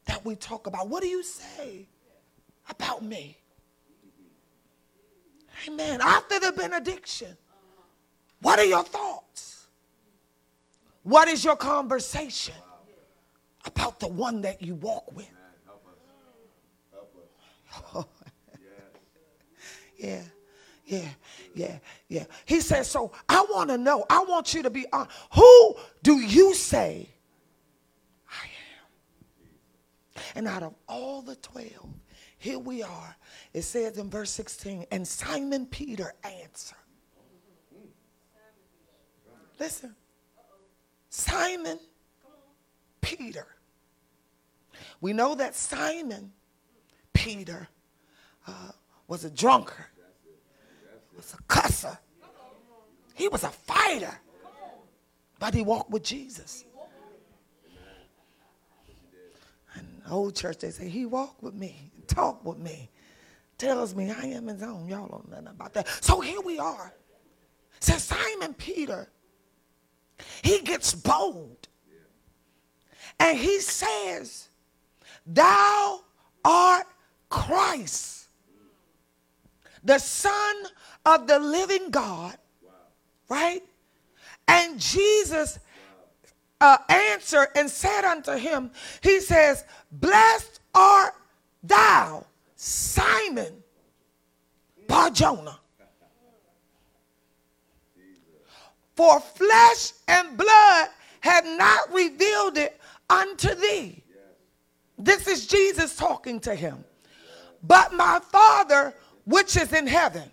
that 0.05 0.25
we 0.25 0.35
talk 0.35 0.67
about? 0.67 0.87
What 0.89 1.01
do 1.01 1.07
you 1.07 1.23
say 1.23 1.87
about 2.69 3.03
me? 3.03 3.37
Amen. 5.67 5.99
After 6.01 6.39
the 6.39 6.53
benediction, 6.53 7.35
what 8.41 8.59
are 8.59 8.65
your 8.65 8.83
thoughts? 8.83 9.67
What 11.03 11.27
is 11.27 11.43
your 11.43 11.55
conversation? 11.55 12.55
About 13.65 13.99
the 13.99 14.07
one 14.07 14.41
that 14.41 14.61
you 14.61 14.75
walk 14.75 15.15
with. 15.15 15.29
yeah, 19.97 20.21
yeah, 20.85 21.09
yeah, 21.53 21.77
yeah. 22.07 22.25
He 22.45 22.61
says, 22.61 22.89
so 22.89 23.11
I 23.27 23.45
want 23.49 23.69
to 23.69 23.77
know, 23.77 24.05
I 24.09 24.23
want 24.23 24.53
you 24.53 24.63
to 24.63 24.69
be 24.69 24.85
on. 24.91 25.07
Who 25.35 25.75
do 26.01 26.19
you 26.19 26.53
say 26.55 27.09
I 28.29 28.45
am? 30.15 30.23
And 30.35 30.47
out 30.47 30.63
of 30.63 30.73
all 30.87 31.21
the 31.21 31.35
12, 31.35 31.69
here 32.37 32.59
we 32.59 32.81
are. 32.81 33.15
It 33.53 33.63
says 33.63 33.97
in 33.97 34.09
verse 34.09 34.31
16, 34.31 34.85
and 34.91 35.07
Simon 35.07 35.65
Peter 35.65 36.13
answered. 36.23 36.77
Listen, 39.59 39.93
Simon 41.09 41.79
Peter. 43.01 43.47
We 45.01 45.13
know 45.13 45.35
that 45.35 45.55
Simon 45.55 46.31
Peter 47.13 47.67
uh, 48.47 48.71
was 49.07 49.25
a 49.25 49.29
drunkard, 49.29 49.85
was 51.15 51.33
a 51.33 51.43
cusser. 51.43 51.97
He 53.13 53.27
was 53.27 53.43
a 53.43 53.49
fighter, 53.49 54.17
but 55.39 55.53
he 55.53 55.61
walked 55.61 55.91
with 55.91 56.03
Jesus. 56.03 56.63
And 59.75 60.01
the 60.05 60.11
old 60.11 60.35
church, 60.35 60.59
they 60.59 60.71
say, 60.71 60.87
he 60.87 61.05
walked 61.05 61.43
with 61.43 61.53
me, 61.53 61.91
talked 62.07 62.45
with 62.45 62.57
me, 62.57 62.89
tells 63.57 63.93
me 63.93 64.11
I 64.11 64.27
am 64.27 64.47
his 64.47 64.63
own. 64.63 64.87
Y'all 64.87 65.07
don't 65.07 65.29
know 65.29 65.35
nothing 65.35 65.47
about 65.47 65.73
that. 65.73 65.87
So 66.01 66.21
here 66.21 66.41
we 66.41 66.59
are. 66.59 66.93
Says 67.81 68.03
Simon 68.03 68.53
Peter, 68.53 69.09
he 70.41 70.59
gets 70.59 70.93
bold. 70.93 71.67
And 73.19 73.37
he 73.37 73.59
says, 73.59 74.49
Thou 75.25 76.01
art 76.43 76.87
Christ, 77.29 78.27
the 79.83 79.99
Son 79.99 80.55
of 81.05 81.27
the 81.27 81.39
living 81.39 81.89
God. 81.89 82.37
Right? 83.29 83.61
And 84.47 84.79
Jesus 84.79 85.59
uh, 86.59 86.77
answered 86.89 87.49
and 87.55 87.69
said 87.69 88.03
unto 88.03 88.33
him, 88.33 88.71
He 89.01 89.19
says, 89.19 89.63
Blessed 89.91 90.59
art 90.73 91.13
thou, 91.63 92.25
Simon 92.55 93.63
Barjona. 94.87 95.59
For 98.95 99.19
flesh 99.21 99.93
and 100.07 100.35
blood 100.35 100.89
had 101.21 101.45
not 101.45 101.93
revealed 101.93 102.57
it 102.57 102.79
unto 103.09 103.53
thee. 103.55 104.03
This 104.97 105.27
is 105.27 105.47
Jesus 105.47 105.95
talking 105.95 106.39
to 106.41 106.53
him. 106.53 106.83
But 107.63 107.93
my 107.93 108.19
Father, 108.19 108.93
which 109.25 109.57
is 109.57 109.73
in 109.73 109.87
heaven. 109.87 110.29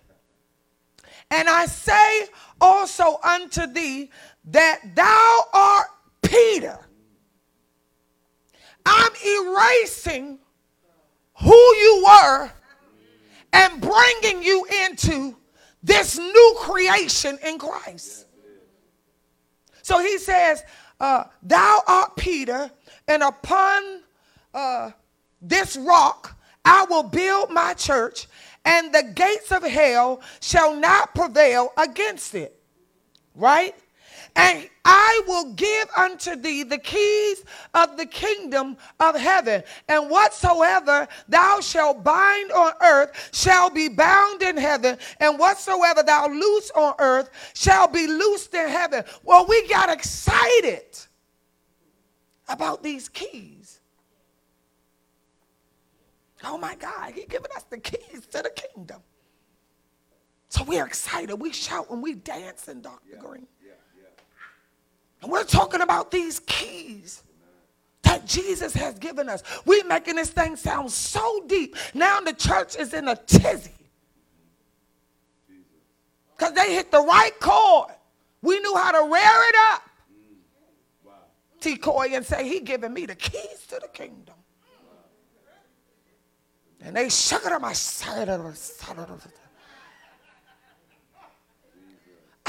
And 1.29 1.49
I 1.49 1.65
say 1.65 2.27
also 2.61 3.19
unto 3.23 3.67
thee 3.67 4.11
that 4.45 4.79
thou 4.95 5.41
art 5.53 5.87
Peter. 6.21 6.79
I'm 8.85 9.11
erasing 9.25 10.39
who 11.41 11.53
you 11.53 12.03
were 12.05 12.51
and 13.53 13.81
bringing 13.81 14.43
you 14.43 14.65
into 14.85 15.35
this 15.83 16.17
new 16.17 16.55
creation 16.59 17.37
in 17.43 17.59
Christ. 17.59 18.25
So 19.81 19.99
he 19.99 20.17
says, 20.17 20.63
uh, 20.99 21.25
Thou 21.43 21.81
art 21.87 22.15
Peter, 22.15 22.71
and 23.07 23.23
upon 23.23 24.01
uh, 24.53 24.91
this 25.41 25.77
rock 25.77 26.37
I 26.65 26.85
will 26.89 27.03
build 27.03 27.49
my 27.51 27.73
church, 27.73 28.27
and 28.65 28.93
the 28.93 29.03
gates 29.15 29.51
of 29.51 29.63
hell 29.63 30.21
shall 30.41 30.75
not 30.75 31.15
prevail 31.15 31.71
against 31.77 32.35
it. 32.35 32.59
Right? 33.35 33.75
And 34.35 34.69
I 34.85 35.21
will 35.27 35.53
give 35.53 35.89
unto 35.95 36.35
thee 36.35 36.63
the 36.63 36.77
keys 36.77 37.43
of 37.73 37.97
the 37.97 38.05
kingdom 38.05 38.77
of 38.99 39.15
heaven. 39.15 39.63
And 39.87 40.09
whatsoever 40.09 41.07
thou 41.27 41.59
shalt 41.61 42.03
bind 42.03 42.51
on 42.51 42.73
earth 42.81 43.29
shall 43.33 43.69
be 43.69 43.89
bound 43.89 44.41
in 44.41 44.57
heaven. 44.57 44.97
And 45.19 45.39
whatsoever 45.39 46.03
thou 46.03 46.27
loose 46.27 46.71
on 46.71 46.93
earth 46.99 47.29
shall 47.53 47.87
be 47.87 48.07
loosed 48.07 48.53
in 48.53 48.69
heaven. 48.69 49.03
Well, 49.23 49.45
we 49.47 49.67
got 49.67 49.89
excited 49.89 50.85
about 52.47 52.83
these 52.83 53.09
keys. 53.09 53.81
Oh 56.43 56.57
my 56.57 56.75
God, 56.75 57.13
He 57.13 57.25
giving 57.25 57.51
us 57.55 57.63
the 57.63 57.79
keys 57.79 58.25
to 58.27 58.43
the 58.43 58.51
kingdom. 58.51 59.01
So 60.49 60.63
we're 60.63 60.85
excited. 60.85 61.35
We 61.35 61.51
shout 61.51 61.87
and 61.89 62.01
we 62.01 62.15
dance 62.15 62.67
in 62.67 62.81
Dr. 62.81 63.01
Yeah, 63.13 63.19
Green. 63.19 63.47
And 65.21 65.31
we're 65.31 65.43
talking 65.43 65.81
about 65.81 66.11
these 66.11 66.39
keys 66.39 67.23
that 68.03 68.25
Jesus 68.25 68.73
has 68.73 68.97
given 68.99 69.29
us. 69.29 69.43
We're 69.65 69.85
making 69.85 70.15
this 70.15 70.29
thing 70.29 70.55
sound 70.55 70.91
so 70.91 71.43
deep. 71.47 71.75
Now 71.93 72.19
the 72.21 72.33
church 72.33 72.75
is 72.77 72.93
in 72.93 73.07
a 73.07 73.15
tizzy. 73.15 73.71
Because 76.37 76.53
they 76.53 76.73
hit 76.73 76.91
the 76.91 77.01
right 77.01 77.37
chord. 77.39 77.91
We 78.41 78.59
knew 78.59 78.75
how 78.75 78.91
to 78.91 79.11
rear 79.11 79.43
it 79.49 79.55
up. 79.73 79.81
T. 81.59 81.75
Coy 81.75 82.09
and 82.13 82.23
say, 82.23 82.47
he 82.47 82.59
giving 82.59 82.93
me 82.93 83.07
the 83.07 83.15
keys 83.15 83.65
to 83.69 83.79
the 83.81 83.87
kingdom. 83.87 84.35
And 86.81 86.95
they 86.95 87.09
shook 87.09 87.43
it 87.45 87.51
on 87.51 87.61
my 87.61 87.73
side. 87.73 88.29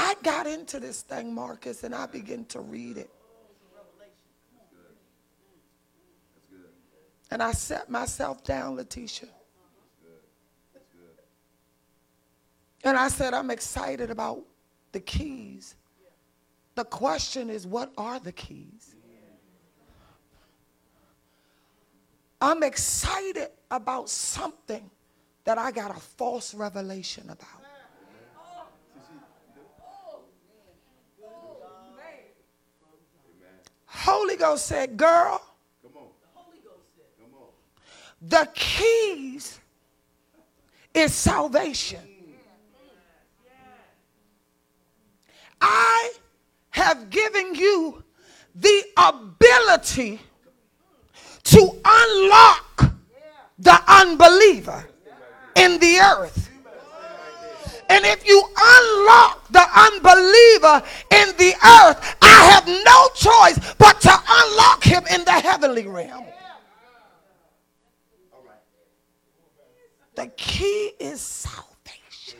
I 0.01 0.15
got 0.23 0.47
into 0.47 0.79
this 0.79 1.01
thing, 1.01 1.35
Marcus, 1.35 1.83
and 1.83 1.93
I 1.93 2.05
began 2.05 2.45
to 2.45 2.61
read 2.61 2.97
it. 2.97 3.09
And 7.29 7.43
I 7.43 7.51
sat 7.51 7.89
myself 7.89 8.41
down, 8.45 8.77
Letitia. 8.77 9.27
And 12.85 12.97
I 12.97 13.09
said, 13.09 13.33
I'm 13.33 13.51
excited 13.51 14.09
about 14.09 14.39
the 14.93 15.01
keys. 15.01 15.75
The 16.75 16.85
question 16.85 17.49
is, 17.49 17.67
what 17.67 17.91
are 17.97 18.21
the 18.21 18.31
keys? 18.31 18.95
I'm 22.39 22.63
excited 22.63 23.49
about 23.69 24.09
something 24.09 24.89
that 25.43 25.57
I 25.57 25.71
got 25.71 25.91
a 25.91 25.99
false 25.99 26.53
revelation 26.53 27.25
about. 27.25 27.58
Holy 33.99 34.37
Ghost 34.37 34.65
said, 34.65 34.95
Girl, 34.95 35.41
the 38.21 38.47
keys 38.53 39.59
is 40.93 41.13
salvation. 41.13 41.99
I 45.61 46.13
have 46.69 47.09
given 47.09 47.55
you 47.55 48.01
the 48.55 48.83
ability 48.95 50.21
to 51.43 51.81
unlock 51.83 52.93
the 53.57 53.83
unbeliever 53.85 54.87
in 55.55 55.77
the 55.79 55.97
earth. 55.99 56.48
And 57.89 58.05
if 58.05 58.27
you 58.27 58.41
unlock 58.55 59.47
the 59.49 59.65
unbeliever 59.75 60.83
in 61.11 61.35
the 61.37 61.53
earth, 61.65 62.17
I 62.21 62.51
have 62.51 62.67
no 62.67 63.09
choice 63.15 63.73
but 63.79 63.99
to 64.01 64.11
unlock 64.29 64.83
him 64.83 65.03
in 65.11 65.25
the 65.25 65.31
heavenly 65.31 65.87
realm. 65.87 66.25
The 70.15 70.27
key 70.37 70.91
is 70.99 71.21
salvation. 71.21 72.39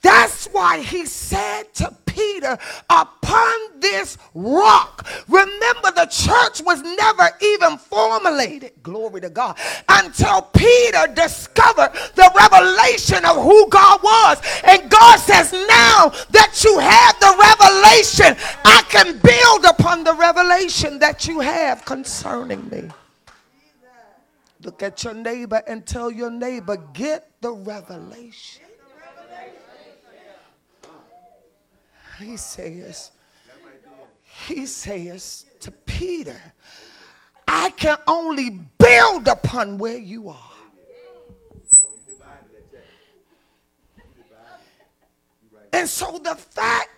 That's 0.00 0.46
why 0.46 0.80
he 0.80 1.04
said 1.04 1.74
to 1.74 1.92
Peter, 2.16 2.58
upon 2.88 3.80
this 3.80 4.16
rock. 4.34 5.06
Remember, 5.28 5.90
the 5.94 6.06
church 6.06 6.62
was 6.64 6.82
never 6.82 7.28
even 7.42 7.76
formulated, 7.76 8.72
glory 8.82 9.20
to 9.20 9.30
God, 9.30 9.58
until 9.88 10.42
Peter 10.42 11.06
discovered 11.14 11.92
the 12.14 12.30
revelation 12.34 13.24
of 13.24 13.36
who 13.42 13.68
God 13.68 14.02
was. 14.02 14.40
And 14.64 14.90
God 14.90 15.18
says, 15.18 15.52
now 15.52 16.12
that 16.30 16.62
you 16.64 16.78
have 16.78 17.20
the 17.20 17.36
revelation, 17.38 18.36
I 18.64 18.82
can 18.88 19.18
build 19.18 19.64
upon 19.64 20.04
the 20.04 20.14
revelation 20.14 20.98
that 21.00 21.28
you 21.28 21.40
have 21.40 21.84
concerning 21.84 22.68
me. 22.70 22.88
Look 24.62 24.82
at 24.82 25.04
your 25.04 25.14
neighbor 25.14 25.62
and 25.66 25.86
tell 25.86 26.10
your 26.10 26.30
neighbor, 26.30 26.76
get 26.92 27.30
the 27.40 27.52
revelation. 27.52 28.65
He 32.18 32.36
says, 32.36 33.10
he 34.46 34.66
says 34.66 35.46
to 35.60 35.70
Peter, 35.70 36.40
I 37.48 37.70
can 37.70 37.98
only 38.06 38.50
build 38.78 39.28
upon 39.28 39.78
where 39.78 39.98
you 39.98 40.28
are. 40.28 40.52
And 45.72 45.88
so 45.88 46.18
the 46.18 46.34
fact 46.34 46.88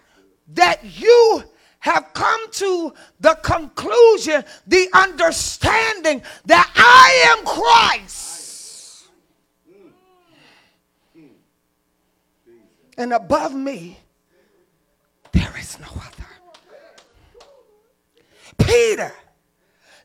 that 0.54 0.80
you 0.84 1.42
have 1.80 2.12
come 2.12 2.50
to 2.52 2.92
the 3.20 3.34
conclusion, 3.42 4.44
the 4.66 4.88
understanding 4.92 6.22
that 6.44 6.70
I 6.76 7.36
am 7.36 7.44
Christ. 7.44 9.08
And 12.96 13.12
above 13.12 13.54
me, 13.54 13.98
there 15.38 15.54
is 15.58 15.78
no 15.78 15.86
other. 15.86 16.28
Peter, 18.58 19.12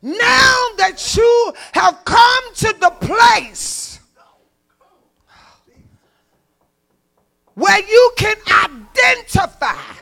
now 0.02 0.56
that 0.78 1.16
you 1.16 1.54
have 1.72 2.06
come 2.06 2.54
to 2.56 2.76
the 2.80 2.92
place 3.02 4.00
where 7.56 7.82
you 7.82 8.14
can 8.16 8.36
identify 8.48 9.94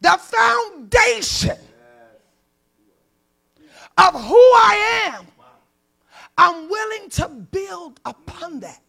the 0.00 0.18
foundation 0.18 1.58
of 3.96 4.14
who 4.24 4.36
I 4.36 5.12
am, 5.16 5.26
I'm 6.36 6.68
willing 6.68 7.08
to 7.10 7.28
build 7.28 7.98
upon 8.04 8.60
that. 8.60 8.83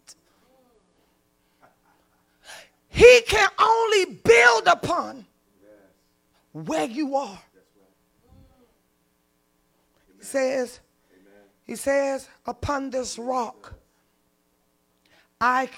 He 2.95 3.21
can 3.27 3.49
only 3.59 4.05
build 4.23 4.67
upon 4.67 5.25
where 6.53 6.85
you 6.85 7.17
are. 7.17 7.41
He 10.17 10.23
says, 10.23 10.79
he 11.65 11.75
says, 11.75 12.29
upon 12.45 12.91
this 12.91 13.19
rock, 13.19 13.73
I 15.41 15.69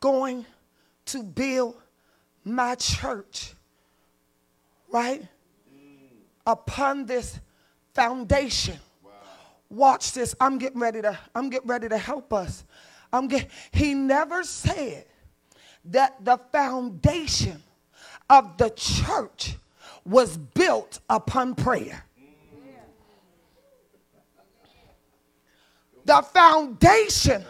going 0.00 0.46
to 1.04 1.22
build 1.22 1.76
my 2.42 2.74
church. 2.76 3.52
Right? 4.90 5.28
Upon 6.46 7.04
this 7.04 7.38
foundation. 7.92 8.78
Watch 9.68 10.12
this. 10.12 10.34
I'm 10.40 10.56
getting 10.56 10.80
ready 10.80 11.02
to, 11.02 11.18
I'm 11.34 11.50
getting 11.50 11.68
ready 11.68 11.90
to 11.90 11.98
help 11.98 12.32
us. 12.32 12.64
I'm 13.12 13.28
get, 13.28 13.50
he 13.72 13.92
never 13.92 14.42
said 14.42 15.04
that 15.86 16.24
the 16.24 16.38
foundation 16.50 17.62
of 18.30 18.56
the 18.56 18.70
church 18.70 19.56
was 20.04 20.36
built 20.36 21.00
upon 21.08 21.54
prayer. 21.54 22.04
The 26.04 26.22
foundation 26.22 27.44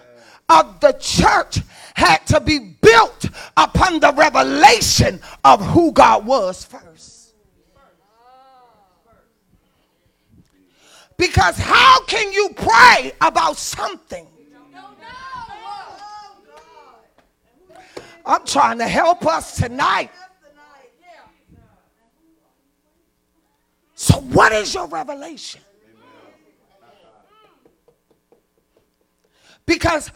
of 0.49 0.81
the 0.81 0.92
church 0.92 1.61
had 1.95 2.18
to 2.27 2.40
be 2.40 2.77
built 2.81 3.27
upon 3.57 4.01
the 4.01 4.12
revelation 4.14 5.21
of 5.45 5.64
who 5.64 5.92
God 5.92 6.27
was 6.27 6.64
first. 6.64 7.35
Because 11.16 11.57
how 11.57 12.05
can 12.07 12.33
you 12.33 12.51
pray 12.57 13.12
about 13.21 13.57
something 13.57 14.27
I'm 18.25 18.45
trying 18.45 18.79
to 18.79 18.89
help 18.89 19.27
us 19.27 19.57
tonight. 19.57 20.11
So, 23.95 24.19
what 24.21 24.53
is 24.53 24.75
your 24.75 24.89
revelation? 24.89 25.61
Because 29.65 30.11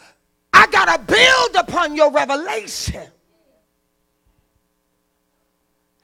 I 0.51 0.67
got 0.67 1.07
to 1.07 1.13
build 1.13 1.67
upon 1.67 1.95
your 1.95 2.11
revelation. 2.11 3.07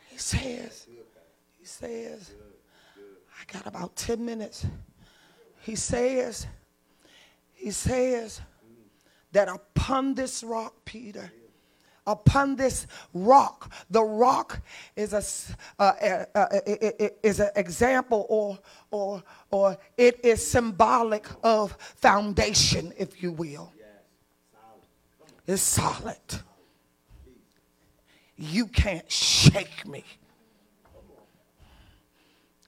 He 0.09 0.17
says, 0.17 0.87
he 1.59 1.65
says, 1.65 2.31
I 2.97 3.51
got 3.51 3.67
about 3.67 3.95
10 3.95 4.23
minutes. 4.23 4.65
He 5.61 5.75
says, 5.75 6.47
he 7.53 7.71
says 7.71 8.39
that 9.33 9.49
upon 9.49 10.13
this 10.13 10.43
rock, 10.43 10.73
Peter, 10.85 11.31
upon 12.05 12.55
this 12.55 12.87
rock. 13.13 13.71
The 13.89 14.03
rock 14.03 14.61
is 14.95 15.13
a 15.13 15.23
uh, 15.81 16.25
uh, 16.35 16.39
uh, 16.39 16.59
is 17.23 17.39
an 17.39 17.51
example, 17.55 18.25
or 18.29 18.59
or 18.91 19.23
or 19.51 19.77
it 19.97 20.23
is 20.23 20.45
symbolic 20.45 21.27
of 21.43 21.77
foundation, 21.95 22.93
if 22.97 23.21
you 23.21 23.31
will. 23.31 23.71
It's 25.45 25.61
solid. 25.61 26.17
You 28.37 28.67
can't 28.67 29.11
shake 29.11 29.85
me. 29.85 30.03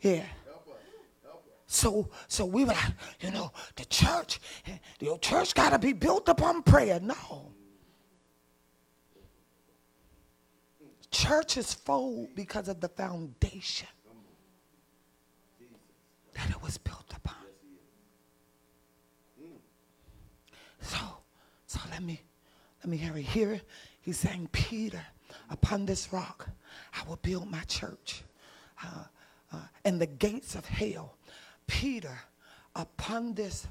Yeah. 0.01 0.25
So, 1.67 2.09
so 2.27 2.45
we 2.45 2.63
were, 2.63 2.73
like, 2.73 2.93
you 3.19 3.31
know, 3.31 3.51
the 3.75 3.85
church, 3.85 4.39
the 4.99 5.17
church 5.19 5.53
got 5.55 5.71
to 5.71 5.79
be 5.79 5.93
built 5.93 6.29
upon 6.29 6.63
prayer. 6.63 6.99
No. 7.01 7.54
Churches 11.15 11.73
fold 11.73 12.35
because 12.35 12.67
of 12.67 12.81
the 12.81 12.89
foundation 12.89 13.87
that 16.33 16.49
it 16.49 16.61
was 16.61 16.77
built 16.77 17.13
upon. 17.15 17.37
So, 20.81 20.97
so 21.67 21.79
let 21.89 22.03
me 22.03 22.21
let 22.83 22.89
me 22.89 22.97
hear 22.97 23.15
it 23.17 23.21
here. 23.21 23.61
He's 24.01 24.17
saying, 24.17 24.49
Peter, 24.51 25.01
upon 25.49 25.85
this 25.85 26.11
rock, 26.11 26.49
I 26.93 27.07
will 27.07 27.15
build 27.21 27.49
my 27.49 27.61
church. 27.61 28.23
Uh, 28.83 29.05
uh, 29.53 29.61
and 29.85 30.01
the 30.01 30.07
gates 30.07 30.53
of 30.53 30.65
hell. 30.65 31.15
Peter, 31.65 32.19
upon 32.75 33.35
this 33.35 33.67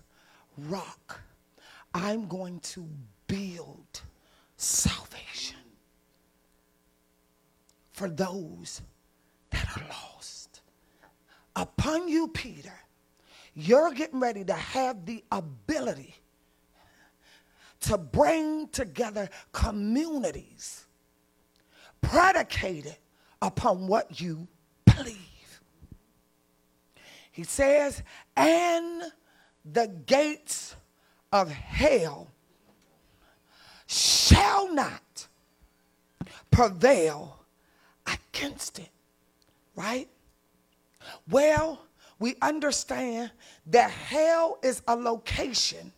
rock, 0.57 1.21
I'm 1.93 2.27
going 2.27 2.61
to 2.61 2.89
build 3.27 4.01
salvation 4.57 5.59
for 7.95 8.11
those 8.11 8.83
that 9.51 9.67
are 9.77 9.89
lost. 9.89 10.61
Upon 11.57 12.09
you, 12.09 12.29
Peter, 12.29 12.75
you're 13.55 13.93
getting 13.93 14.21
ready 14.21 14.45
to 14.45 14.53
have 14.53 15.07
the 15.07 15.25
ability 15.31 16.17
to 17.81 17.97
bring 17.97 18.69
together 18.69 19.31
communities 19.53 20.87
predicated 22.01 22.97
upon 23.41 23.87
what 23.87 24.21
you 24.21 24.49
believe. 24.85 25.61
He 27.31 27.45
says, 27.45 28.03
and 28.37 29.03
the 29.65 29.87
gates 30.07 30.75
of 31.33 31.51
hell 31.51 32.31
shall 33.87 34.73
not 34.73 35.29
prevail 36.51 37.44
against 38.07 38.79
it. 38.79 38.91
Right? 39.77 40.09
Well, 41.31 41.81
we 42.19 42.37
understand 42.41 43.31
that 43.67 43.91
hell 43.91 44.59
is 44.63 44.83
a 44.87 44.97
location 44.97 45.93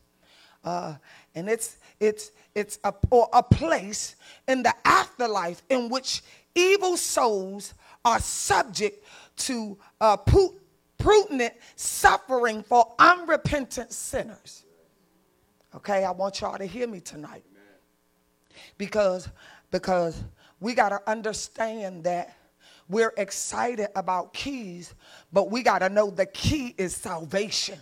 uh, 0.67 0.97
and 1.35 1.49
it's 1.49 1.79
it's 2.01 2.33
it's 2.55 2.79
a, 2.85 2.93
or 3.11 3.29
a 3.33 3.43
place 3.43 4.17
in 4.49 4.63
the 4.63 4.75
afterlife 4.85 5.63
in 5.71 5.89
which 5.89 6.23
evil 6.55 6.97
souls 6.97 7.73
are 8.05 8.19
subject 8.19 9.05
to 9.37 9.79
uh, 10.01 10.17
prudent 10.99 11.55
suffering 11.77 12.63
for 12.63 12.93
unrepentant 12.99 13.93
sinners. 13.93 14.65
Okay, 15.75 16.05
I 16.05 16.11
want 16.11 16.41
y'all 16.41 16.59
to 16.59 16.67
hear 16.67 16.89
me 16.89 17.01
tonight. 17.01 17.45
Because 18.77 19.29
because 19.71 20.23
we 20.61 20.75
got 20.75 20.91
to 20.91 21.01
understand 21.09 22.05
that 22.05 22.37
we're 22.89 23.13
excited 23.17 23.89
about 23.97 24.33
keys, 24.33 24.95
but 25.33 25.51
we 25.51 25.63
got 25.63 25.81
to 25.81 25.89
know 25.89 26.11
the 26.11 26.27
key 26.27 26.75
is 26.79 26.95
salvation. 26.95 27.79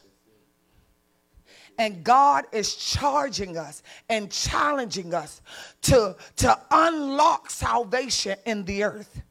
And 1.77 2.05
God 2.05 2.45
is 2.53 2.77
charging 2.77 3.59
us 3.59 3.83
and 4.09 4.31
challenging 4.31 5.13
us 5.13 5.43
to, 5.83 6.17
to 6.37 6.59
unlock 6.71 7.51
salvation 7.51 8.39
in 8.47 8.65
the 8.65 8.85
earth. 8.85 9.23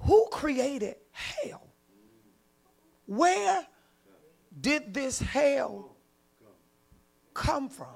Who 0.00 0.26
created 0.30 0.96
hell? 1.12 1.66
Where 3.06 3.64
did 4.60 4.92
this 4.92 5.20
hell 5.20 5.96
come 7.32 7.68
from? 7.68 7.86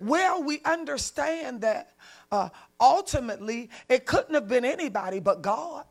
Well, 0.00 0.42
we 0.42 0.60
understand 0.64 1.60
that 1.62 1.92
uh, 2.30 2.48
ultimately 2.80 3.70
it 3.88 4.06
couldn't 4.06 4.34
have 4.34 4.48
been 4.48 4.64
anybody 4.64 5.20
but 5.20 5.42
God. 5.42 5.84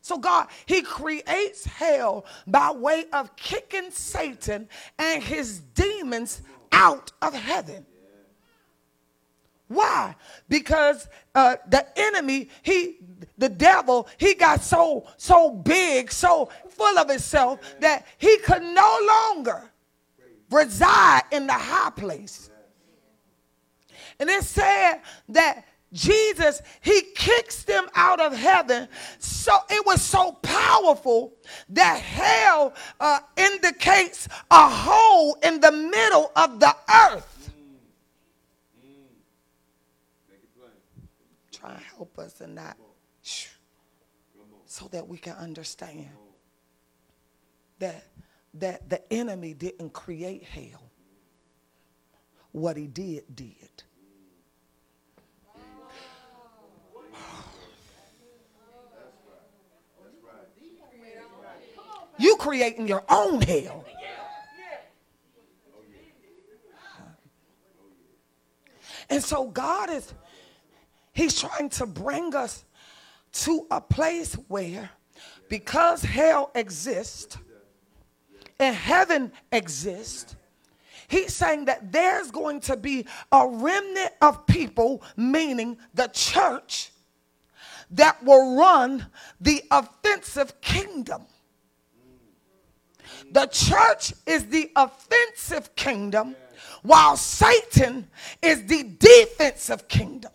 So, 0.00 0.18
God, 0.18 0.46
He 0.66 0.82
creates 0.82 1.64
hell 1.64 2.26
by 2.46 2.70
way 2.70 3.06
of 3.12 3.34
kicking 3.34 3.90
Satan 3.90 4.68
and 4.98 5.22
his 5.22 5.58
demons 5.58 6.42
out 6.70 7.10
of 7.20 7.34
heaven. 7.34 7.84
Why? 9.68 10.14
Because 10.48 11.08
uh, 11.34 11.56
the 11.68 11.86
enemy, 11.98 12.50
he, 12.62 12.98
the 13.36 13.48
devil, 13.48 14.08
he 14.16 14.34
got 14.34 14.62
so 14.62 15.08
so 15.16 15.50
big, 15.50 16.12
so 16.12 16.50
full 16.68 16.98
of 16.98 17.10
himself 17.10 17.58
that 17.80 18.06
he 18.18 18.38
could 18.38 18.62
no 18.62 18.98
longer 19.08 19.72
reside 20.50 21.22
in 21.32 21.46
the 21.46 21.52
high 21.52 21.90
place. 21.90 22.50
And 24.18 24.30
it 24.30 24.44
said 24.44 25.00
that 25.30 25.64
Jesus, 25.92 26.62
he 26.80 27.02
kicks 27.14 27.64
them 27.64 27.86
out 27.94 28.20
of 28.20 28.36
heaven. 28.36 28.88
So 29.18 29.56
it 29.70 29.84
was 29.86 30.02
so 30.02 30.32
powerful 30.32 31.34
that 31.70 32.00
hell 32.00 32.74
uh, 32.98 33.20
indicates 33.36 34.28
a 34.50 34.68
hole 34.68 35.38
in 35.42 35.60
the 35.60 35.72
middle 35.72 36.32
of 36.34 36.60
the 36.60 36.74
earth. 36.92 37.50
Try 41.52 41.70
and 41.70 41.80
help 41.96 42.18
us 42.18 42.40
in 42.40 42.56
that 42.56 42.76
so 44.66 44.88
that 44.88 45.06
we 45.08 45.16
can 45.16 45.34
understand 45.34 46.08
that 47.78 48.04
that 48.60 48.88
the 48.88 49.12
enemy 49.12 49.54
didn't 49.54 49.92
create 49.92 50.44
hell. 50.44 50.90
What 52.52 52.76
he 52.76 52.86
did 52.86 53.24
did. 53.34 53.54
You 62.18 62.36
creating 62.36 62.88
your 62.88 63.04
own 63.08 63.42
hell. 63.42 63.84
And 69.08 69.22
so 69.22 69.48
God 69.48 69.90
is, 69.90 70.12
He's 71.12 71.38
trying 71.38 71.68
to 71.70 71.86
bring 71.86 72.34
us 72.34 72.64
to 73.32 73.66
a 73.70 73.80
place 73.80 74.34
where, 74.48 74.90
because 75.48 76.02
hell 76.02 76.50
exists 76.54 77.38
and 78.58 78.74
heaven 78.74 79.32
exists, 79.52 80.36
He's 81.08 81.34
saying 81.34 81.66
that 81.66 81.92
there's 81.92 82.30
going 82.30 82.60
to 82.60 82.76
be 82.76 83.06
a 83.30 83.46
remnant 83.46 84.12
of 84.20 84.46
people, 84.46 85.02
meaning 85.16 85.78
the 85.94 86.08
church, 86.08 86.90
that 87.92 88.22
will 88.24 88.56
run 88.56 89.06
the 89.40 89.62
offensive 89.70 90.60
kingdom. 90.60 91.22
The 93.30 93.46
church 93.46 94.12
is 94.26 94.46
the 94.46 94.70
offensive 94.74 95.74
kingdom, 95.76 96.34
while 96.82 97.16
Satan 97.16 98.08
is 98.42 98.66
the 98.66 98.82
defensive 98.98 99.86
kingdom. 99.86 100.32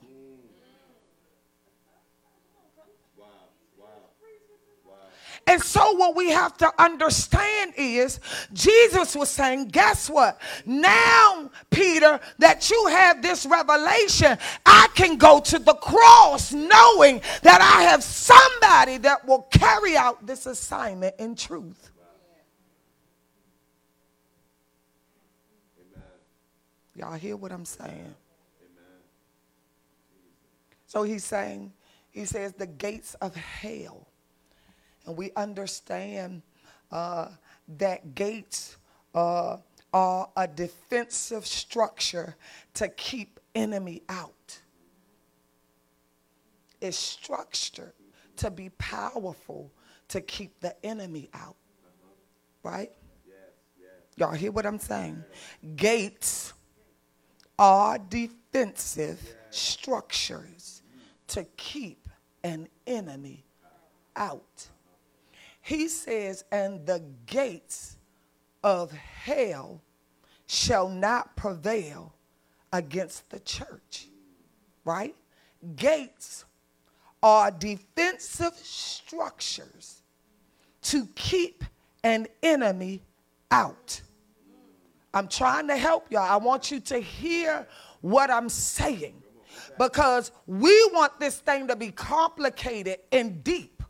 And 5.48 5.62
so, 5.62 5.96
what 5.96 6.16
we 6.16 6.30
have 6.30 6.56
to 6.58 6.72
understand 6.82 7.74
is 7.76 8.20
Jesus 8.54 9.16
was 9.16 9.30
saying, 9.30 9.70
Guess 9.70 10.10
what? 10.10 10.40
Now, 10.66 11.50
Peter, 11.70 12.20
that 12.38 12.70
you 12.70 12.88
have 12.88 13.22
this 13.22 13.46
revelation, 13.46 14.38
I 14.66 14.88
can 14.96 15.18
go 15.18 15.40
to 15.42 15.60
the 15.60 15.74
cross 15.74 16.54
knowing 16.54 17.22
that 17.42 17.60
I 17.62 17.84
have 17.84 18.04
somebody 18.04 18.98
that 19.00 19.28
will 19.28 19.44
carry 19.52 19.98
out 19.98 20.26
this 20.26 20.46
assignment 20.46 21.16
in 21.18 21.36
truth. 21.36 21.92
Y'all 26.96 27.14
hear 27.14 27.36
what 27.36 27.52
I'm 27.52 27.66
saying? 27.66 28.14
So 30.86 31.04
he's 31.04 31.24
saying, 31.24 31.72
he 32.12 32.26
says, 32.26 32.54
the 32.54 32.68
gates 32.68 33.16
of 33.16 33.34
hell. 33.34 34.11
And 35.06 35.18
we 35.18 35.32
understand 35.36 36.42
uh, 36.92 37.30
that 37.78 38.16
gates 38.16 38.78
uh, 39.16 39.58
are 39.94 40.30
a 40.36 40.48
defensive 40.48 41.46
structure 41.46 42.36
to 42.76 42.88
keep 42.90 43.40
enemy 43.56 44.04
out. 44.10 44.60
It's 46.80 46.98
structured 46.98 47.94
to 48.38 48.50
be 48.50 48.70
powerful 48.70 49.72
to 50.08 50.22
keep 50.22 50.60
the 50.60 50.76
enemy 50.86 51.30
out. 51.34 51.56
Right? 52.64 52.92
Y'all 54.18 54.34
hear 54.34 54.52
what 54.52 54.66
I'm 54.66 54.80
saying? 54.80 55.24
Gates 55.76 56.54
are 57.58 57.98
defensive 57.98 59.20
structures 59.50 60.82
to 61.28 61.44
keep 61.56 62.08
an 62.44 62.68
enemy 62.86 63.46
out. 64.16 64.68
He 65.62 65.88
says, 65.88 66.44
and 66.52 66.86
the 66.86 67.04
gates 67.26 67.98
of 68.64 68.92
hell 68.92 69.82
shall 70.48 70.90
not 70.90 71.36
prevail 71.36 72.14
against 72.74 73.30
the 73.30 73.40
church. 73.40 74.08
Right? 74.84 75.16
Gates 75.76 76.46
are 77.22 77.52
defensive 77.52 78.56
structures 78.56 80.02
to 80.82 81.08
keep 81.16 81.64
an 82.04 82.28
enemy 82.42 83.04
out. 83.52 84.02
I'm 85.14 85.28
trying 85.28 85.68
to 85.68 85.78
help 85.78 86.12
y'all. 86.12 86.22
I 86.22 86.38
want 86.38 86.72
you 86.72 86.80
to 86.80 86.98
hear 86.98 87.68
what 88.00 88.32
I'm 88.32 88.50
saying 88.50 89.22
because 89.78 90.32
we 90.48 90.90
want 90.94 91.20
this 91.20 91.40
thing 91.40 91.68
to 91.68 91.76
be 91.76 91.92
complicated 91.92 93.00
and 93.12 93.44
deep. 93.44 93.81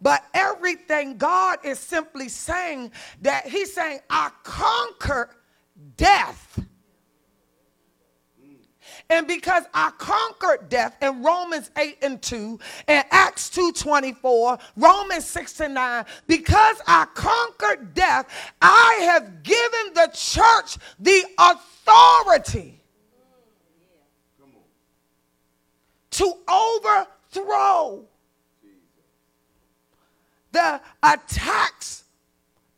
But 0.00 0.24
everything 0.32 1.18
God 1.18 1.58
is 1.64 1.78
simply 1.78 2.28
saying 2.28 2.92
that 3.22 3.46
He's 3.46 3.74
saying, 3.74 4.00
I 4.08 4.30
conquered 4.42 5.30
death. 5.96 6.60
And 9.08 9.26
because 9.26 9.64
I 9.74 9.90
conquered 9.98 10.68
death 10.68 10.96
in 11.02 11.22
Romans 11.22 11.70
8 11.76 11.98
and 12.02 12.22
2 12.22 12.58
and 12.86 13.04
Acts 13.10 13.50
2 13.50 13.72
24, 13.72 14.58
Romans 14.76 15.24
6 15.26 15.60
and 15.60 15.74
9, 15.74 16.04
because 16.26 16.80
I 16.86 17.06
conquered 17.14 17.94
death, 17.94 18.26
I 18.62 19.00
have 19.02 19.42
given 19.42 19.94
the 19.94 20.10
church 20.12 20.76
the 20.98 21.24
authority 21.38 22.80
to 26.10 26.34
overthrow 26.48 28.04
the 30.52 30.80
attacks 31.02 32.04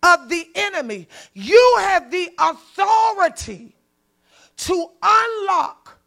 of 0.02 0.28
the 0.28 0.46
enemy. 0.54 1.08
You 1.32 1.76
have 1.78 2.10
the 2.10 2.30
authority 2.38 3.74
to 4.56 4.86
unlock 5.02 5.98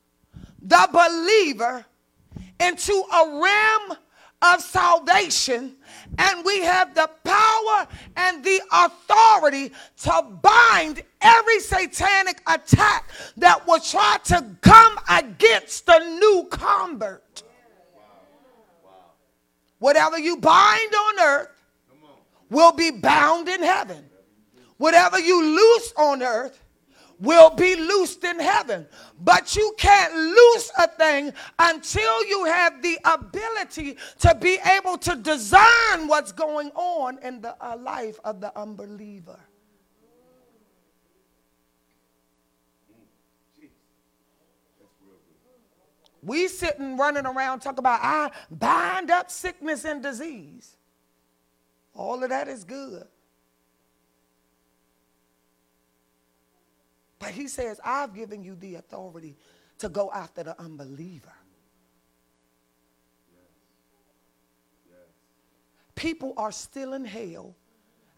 the 0.62 0.89
believer 0.91 1.86
into 2.60 2.93
a 2.93 3.41
realm 3.41 3.97
of 4.41 4.62
salvation, 4.62 5.75
and 6.17 6.45
we 6.45 6.62
have 6.62 6.93
the 6.93 7.10
power 7.23 7.88
and 8.15 8.43
the 8.43 8.62
authority 8.71 9.71
to 9.97 10.21
bind 10.41 11.01
every 11.21 11.60
satanic 11.60 12.41
attack 12.47 13.10
that 13.38 13.65
will 13.67 13.80
try 13.80 14.17
to 14.25 14.45
come 14.62 14.99
against 15.10 15.86
the 15.86 15.99
new 15.99 16.47
convert. 16.51 17.43
Whatever 19.80 20.17
you 20.17 20.38
bind 20.38 20.93
on 20.93 21.19
earth 21.19 21.55
will 22.49 22.71
be 22.71 22.91
bound 22.91 23.47
in 23.47 23.62
heaven. 23.62 24.05
Whatever 24.77 25.19
you 25.19 25.41
loose 25.41 25.93
on 25.97 26.21
earth 26.21 26.62
will 27.19 27.49
be 27.49 27.75
loosed 27.75 28.23
in 28.23 28.39
heaven. 28.39 28.86
But 29.19 29.55
you 29.55 29.73
can't 29.77 30.13
loose 30.13 30.71
a 30.77 30.88
thing 30.88 31.34
until 31.58 32.25
you 32.25 32.45
have 32.45 32.81
the 32.81 32.97
ability 33.05 33.97
to 34.19 34.36
be 34.36 34.60
able 34.65 34.97
to 34.99 35.15
discern 35.15 36.08
what's 36.08 36.31
going 36.31 36.71
on 36.71 37.19
in 37.19 37.41
the 37.41 37.55
uh, 37.65 37.77
life 37.77 38.19
of 38.23 38.41
the 38.41 38.58
unbeliever. 38.58 39.39
We 46.21 46.47
sitting 46.47 46.97
running 46.97 47.27
around 47.27 47.60
talking 47.60 47.79
about 47.79 47.99
I 48.01 48.31
bind 48.49 49.12
up 49.12 49.29
sickness 49.29 49.86
and 49.86 50.01
disease. 50.01 50.75
All 51.95 52.21
of 52.23 52.29
that 52.29 52.47
is 52.47 52.63
good. 52.63 53.08
But 57.17 57.29
he 57.29 57.47
says, 57.47 57.79
I've 57.84 58.13
given 58.13 58.43
you 58.43 58.55
the 58.55 58.75
authority 58.75 59.38
to 59.79 59.89
go 59.89 60.12
after 60.12 60.43
the 60.43 60.60
unbeliever. 60.62 61.34
People 65.95 66.34
are 66.38 66.51
still 66.51 66.93
in 66.93 67.05
hell. 67.05 67.55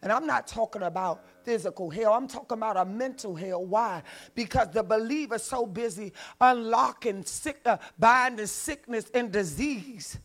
And 0.02 0.12
I'm 0.12 0.26
not 0.26 0.46
talking 0.46 0.82
about 0.82 1.24
physical 1.44 1.90
hell. 1.90 2.12
I'm 2.12 2.28
talking 2.28 2.58
about 2.58 2.76
a 2.76 2.84
mental 2.84 3.34
hell. 3.34 3.64
Why? 3.64 4.02
Because 4.34 4.68
the 4.72 4.82
believer's 4.82 5.42
so 5.42 5.66
busy 5.66 6.12
unlocking, 6.40 7.24
sick, 7.24 7.60
uh, 7.64 7.78
binding 7.98 8.46
sickness 8.46 9.10
and 9.14 9.32
disease. 9.32 10.18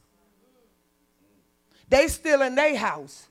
They 1.90 2.08
still 2.08 2.42
in 2.42 2.56
their 2.56 2.76
house. 2.76 3.28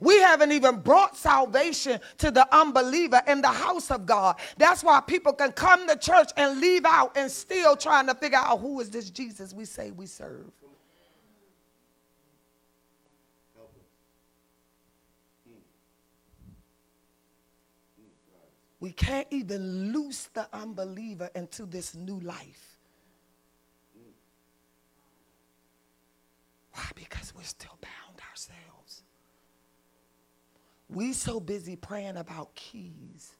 We 0.00 0.20
haven't 0.20 0.52
even 0.52 0.80
brought 0.80 1.16
salvation 1.16 2.00
to 2.18 2.30
the 2.30 2.46
unbeliever 2.54 3.22
in 3.26 3.40
the 3.40 3.48
house 3.48 3.90
of 3.90 4.06
God. 4.06 4.36
That's 4.58 4.82
why 4.84 5.00
people 5.00 5.32
can 5.32 5.52
come 5.52 5.88
to 5.88 5.96
church 5.96 6.30
and 6.36 6.60
leave 6.60 6.84
out 6.84 7.16
and 7.16 7.30
still 7.30 7.76
trying 7.76 8.06
to 8.06 8.14
figure 8.14 8.38
out 8.38 8.60
who 8.60 8.80
is 8.80 8.90
this 8.90 9.10
Jesus 9.10 9.52
we 9.52 9.64
say 9.64 9.90
we 9.90 10.06
serve. 10.06 10.50
We 18.78 18.92
can't 18.92 19.26
even 19.30 19.92
loose 19.92 20.28
the 20.34 20.46
unbeliever 20.52 21.30
into 21.34 21.64
this 21.64 21.94
new 21.94 22.20
life. 22.20 22.78
Why? 26.72 26.84
Because 26.94 27.34
we're 27.34 27.42
still 27.42 27.78
bound 27.80 28.20
ourselves. 28.30 28.75
We 30.88 31.12
so 31.12 31.40
busy 31.40 31.76
praying 31.76 32.16
about 32.16 32.54
keys 32.54 33.32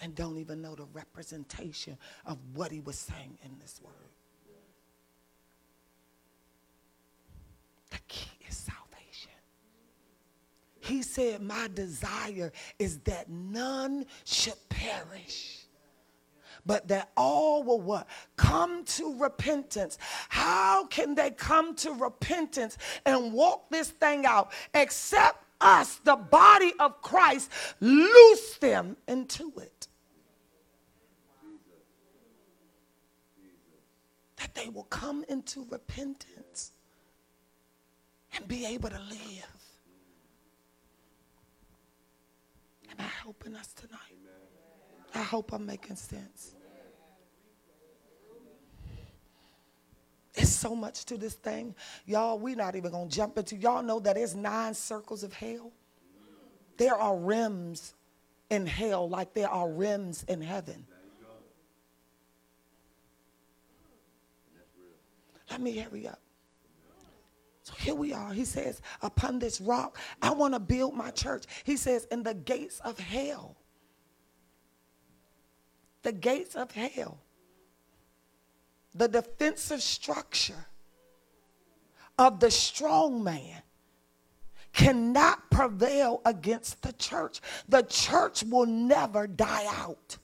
and 0.00 0.14
don't 0.14 0.38
even 0.38 0.60
know 0.62 0.74
the 0.74 0.86
representation 0.92 1.96
of 2.24 2.38
what 2.54 2.70
he 2.70 2.80
was 2.80 2.98
saying 2.98 3.38
in 3.44 3.58
this 3.58 3.80
word. 3.82 3.94
The 7.90 7.98
key 8.06 8.30
is 8.48 8.56
salvation. 8.56 9.32
He 10.80 11.02
said, 11.02 11.40
My 11.40 11.68
desire 11.72 12.52
is 12.78 12.98
that 13.00 13.28
none 13.28 14.06
should 14.24 14.58
perish 14.68 15.57
but 16.68 16.86
that 16.88 17.10
all 17.16 17.62
will 17.62 17.80
what? 17.80 18.06
Come 18.36 18.84
to 18.84 19.18
repentance. 19.18 19.96
How 20.28 20.84
can 20.86 21.14
they 21.14 21.30
come 21.30 21.74
to 21.76 21.92
repentance 21.92 22.76
and 23.06 23.32
walk 23.32 23.70
this 23.70 23.88
thing 23.88 24.26
out 24.26 24.52
except 24.74 25.42
us, 25.62 25.96
the 26.04 26.14
body 26.14 26.74
of 26.78 27.00
Christ, 27.00 27.50
loose 27.80 28.58
them 28.58 28.98
into 29.08 29.50
it? 29.56 29.88
That 34.36 34.54
they 34.54 34.68
will 34.68 34.84
come 34.84 35.24
into 35.26 35.66
repentance 35.70 36.72
and 38.36 38.46
be 38.46 38.66
able 38.66 38.90
to 38.90 39.00
live. 39.00 39.54
Am 42.90 42.96
I 42.98 43.04
helping 43.22 43.54
us 43.54 43.72
tonight? 43.72 44.18
I 45.14 45.22
hope 45.22 45.52
I'm 45.54 45.64
making 45.64 45.96
sense. 45.96 46.54
It's 50.38 50.50
so 50.50 50.76
much 50.76 51.04
to 51.06 51.18
this 51.18 51.34
thing. 51.34 51.74
Y'all, 52.06 52.38
we're 52.38 52.54
not 52.54 52.76
even 52.76 52.92
going 52.92 53.08
to 53.08 53.14
jump 53.14 53.36
into. 53.36 53.56
Y'all 53.56 53.82
know 53.82 53.98
that 53.98 54.14
there's 54.14 54.36
nine 54.36 54.72
circles 54.72 55.24
of 55.24 55.32
hell. 55.32 55.72
There 56.76 56.94
are 56.94 57.16
rims 57.16 57.94
in 58.48 58.64
hell 58.64 59.08
like 59.08 59.34
there 59.34 59.48
are 59.48 59.68
rims 59.68 60.24
in 60.28 60.40
heaven. 60.40 60.86
Let 65.50 65.60
me 65.60 65.76
hurry 65.76 66.06
up. 66.06 66.20
So 67.64 67.74
here 67.76 67.94
we 67.94 68.12
are. 68.12 68.32
He 68.32 68.44
says, 68.44 68.80
Upon 69.02 69.40
this 69.40 69.60
rock, 69.60 69.98
I 70.22 70.30
want 70.30 70.54
to 70.54 70.60
build 70.60 70.94
my 70.94 71.10
church. 71.10 71.46
He 71.64 71.76
says, 71.76 72.06
In 72.12 72.22
the 72.22 72.34
gates 72.34 72.80
of 72.80 72.98
hell. 72.98 73.56
The 76.02 76.12
gates 76.12 76.54
of 76.54 76.70
hell 76.70 77.18
the 78.94 79.08
defensive 79.08 79.82
structure 79.82 80.66
of 82.18 82.40
the 82.40 82.50
strong 82.50 83.22
man 83.22 83.62
cannot 84.72 85.50
prevail 85.50 86.20
against 86.24 86.82
the 86.82 86.92
church. 86.92 87.40
The 87.68 87.82
church 87.82 88.42
will 88.44 88.66
never 88.66 89.26
die 89.26 89.66
out. 89.66 90.18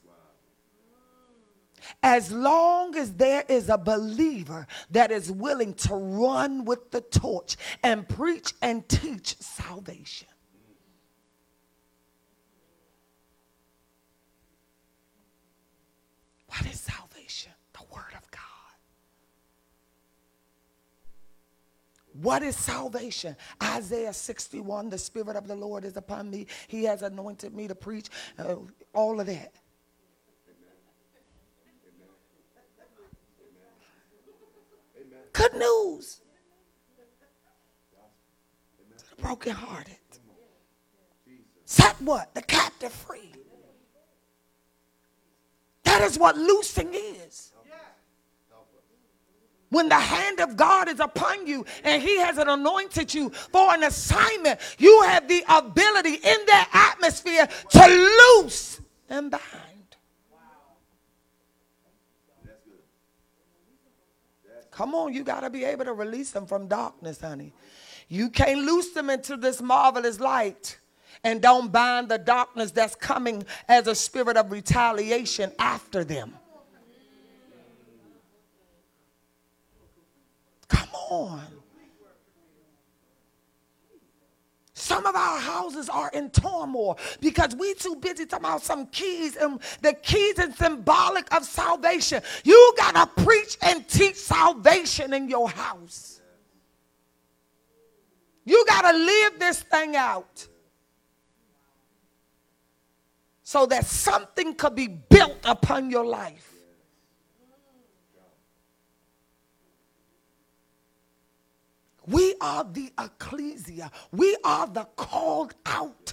As 2.03 2.33
long 2.33 2.97
as 2.97 3.13
there 3.15 3.45
is 3.49 3.69
a 3.69 3.77
believer 3.77 4.67
that 4.91 5.11
is 5.11 5.31
willing 5.31 5.75
to 5.75 5.95
run 5.95 6.65
with 6.65 6.91
the 6.91 7.01
torch 7.01 7.57
and 7.83 8.09
preach 8.09 8.55
and 8.63 8.89
teach 8.89 9.37
salvation. 9.39 10.29
What 16.49 16.67
is 16.67 16.81
salvation? 16.81 17.53
What 22.21 22.45
is 22.45 22.57
salvation? 22.57 23.37
Isaiah 23.61 24.13
61, 24.13 24.89
the 24.89 24.99
Spirit 24.99 25.37
of 25.37 25.49
the 25.49 25.57
Lord 25.57 25.85
is 25.85 25.97
upon 25.97 26.31
me. 26.31 26.47
He 26.69 26.85
has 26.85 27.03
anointed 27.03 27.55
me 27.55 27.67
to 27.67 27.75
preach. 27.75 28.09
Uh, 28.39 28.57
all 28.93 29.21
of 29.21 29.27
that. 29.27 29.53
Good 35.33 35.55
news. 35.55 36.21
To 38.99 39.05
the 39.17 39.23
brokenhearted. 39.23 39.97
Set 41.65 42.01
what? 42.01 42.33
The 42.35 42.43
captive 42.43 42.93
free. 42.93 43.33
That 45.83 46.03
is 46.03 46.17
what 46.17 46.37
loosing 46.37 46.91
is. 46.95 47.54
When 49.75 49.89
the 49.89 49.99
hand 49.99 50.39
of 50.39 50.57
God 50.57 50.89
is 50.89 51.01
upon 51.01 51.49
you 51.49 51.67
and 51.83 52.01
He 52.01 52.17
has 52.19 52.39
an 52.39 52.49
anointed 52.49 53.13
you 53.13 53.31
for 53.31 53.75
an 53.75 53.83
assignment, 53.83 54.61
you 54.79 55.03
have 55.03 55.27
the 55.27 55.43
ability 55.49 56.15
in 56.15 56.39
that 56.47 56.93
atmosphere 56.95 57.49
to 57.71 58.39
loose 58.39 58.81
and 59.09 59.33
bind. 59.33 59.43
Come 64.71 64.95
on, 64.95 65.13
you 65.13 65.25
got 65.25 65.41
to 65.41 65.51
be 65.51 65.65
able 65.65 65.87
to 65.87 65.93
release 65.93 66.31
them 66.31 66.47
from 66.47 66.69
darkness, 66.69 67.21
honey. 67.21 67.53
You 68.09 68.31
can't 68.31 68.61
loose 68.61 68.91
them 68.91 69.11
into 69.11 69.37
this 69.37 69.61
marvelous 69.61 70.21
light 70.21 70.79
and 71.25 71.43
don't 71.43 71.73
bind 71.73 72.09
the 72.09 72.19
darkness 72.19 72.71
that's 72.71 72.95
coming 72.95 73.45
as 73.69 73.89
a 73.89 73.95
spirit 73.97 74.37
of 74.37 74.53
retaliation 74.53 75.51
after 75.59 76.05
them. 76.05 76.35
Come 80.69 80.89
on. 81.23 81.43
Some 84.77 85.07
of 85.07 85.15
our 85.15 85.39
houses 85.39 85.89
are 85.89 86.11
in 86.13 86.31
turmoil 86.31 86.99
because 87.21 87.55
we 87.57 87.75
too 87.75 87.97
busy 87.97 88.27
talking 88.27 88.45
about 88.45 88.63
some 88.63 88.87
keys 88.89 89.37
and 89.37 89.61
the 89.81 89.95
keys 89.95 90.39
are 90.39 90.53
symbolic 90.53 91.33
of 91.35 91.45
salvation. 91.45 92.23
You 92.45 92.75
gotta 92.77 93.07
preach 93.23 93.57
and 93.63 93.89
teach 93.89 94.17
salvation 94.17 95.15
in 95.15 95.29
your 95.29 95.49
house. 95.49 96.21
You 98.45 98.65
gotta 98.69 98.97
live 98.99 99.39
this 99.39 99.63
thing 99.63 99.97
out 99.97 100.47
so 103.43 103.67
that 103.67 103.87
something 103.87 104.55
could 104.55 104.75
be 104.75 104.89
built 104.89 105.39
upon 105.45 105.91
your 105.91 106.05
life. 106.05 106.54
We 112.07 112.35
are 112.41 112.65
the 112.65 112.93
ecclesia. 112.99 113.91
We 114.13 114.37
are 114.45 114.67
the 114.67 114.85
called 114.97 115.55
out. 115.65 116.13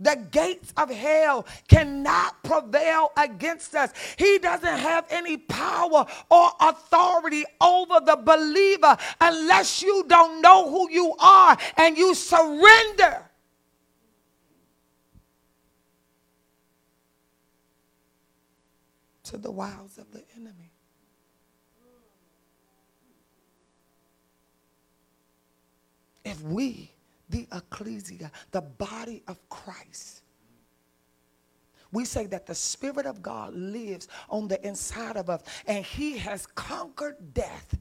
The 0.00 0.14
gates 0.30 0.72
of 0.76 0.90
hell 0.90 1.44
cannot 1.66 2.42
prevail 2.44 3.10
against 3.16 3.74
us. 3.74 3.92
He 4.16 4.38
doesn't 4.38 4.78
have 4.78 5.06
any 5.10 5.36
power 5.36 6.06
or 6.30 6.50
authority 6.60 7.44
over 7.60 7.98
the 8.04 8.16
believer 8.16 8.96
unless 9.20 9.82
you 9.82 10.04
don't 10.06 10.40
know 10.40 10.70
who 10.70 10.88
you 10.90 11.14
are 11.18 11.56
and 11.76 11.98
you 11.98 12.14
surrender. 12.14 13.24
To 19.24 19.36
the 19.36 19.50
wiles 19.50 19.98
of 19.98 20.12
the 20.12 20.22
enemy. 20.36 20.72
If 26.28 26.42
we, 26.42 26.92
the 27.28 27.46
ecclesia, 27.52 28.30
the 28.50 28.60
body 28.60 29.22
of 29.26 29.36
Christ, 29.48 30.22
we 31.90 32.04
say 32.04 32.26
that 32.26 32.46
the 32.46 32.54
Spirit 32.54 33.06
of 33.06 33.22
God 33.22 33.54
lives 33.54 34.08
on 34.28 34.46
the 34.46 34.64
inside 34.66 35.16
of 35.16 35.30
us 35.30 35.42
and 35.66 35.84
He 35.84 36.18
has 36.18 36.46
conquered 36.46 37.32
death 37.32 37.74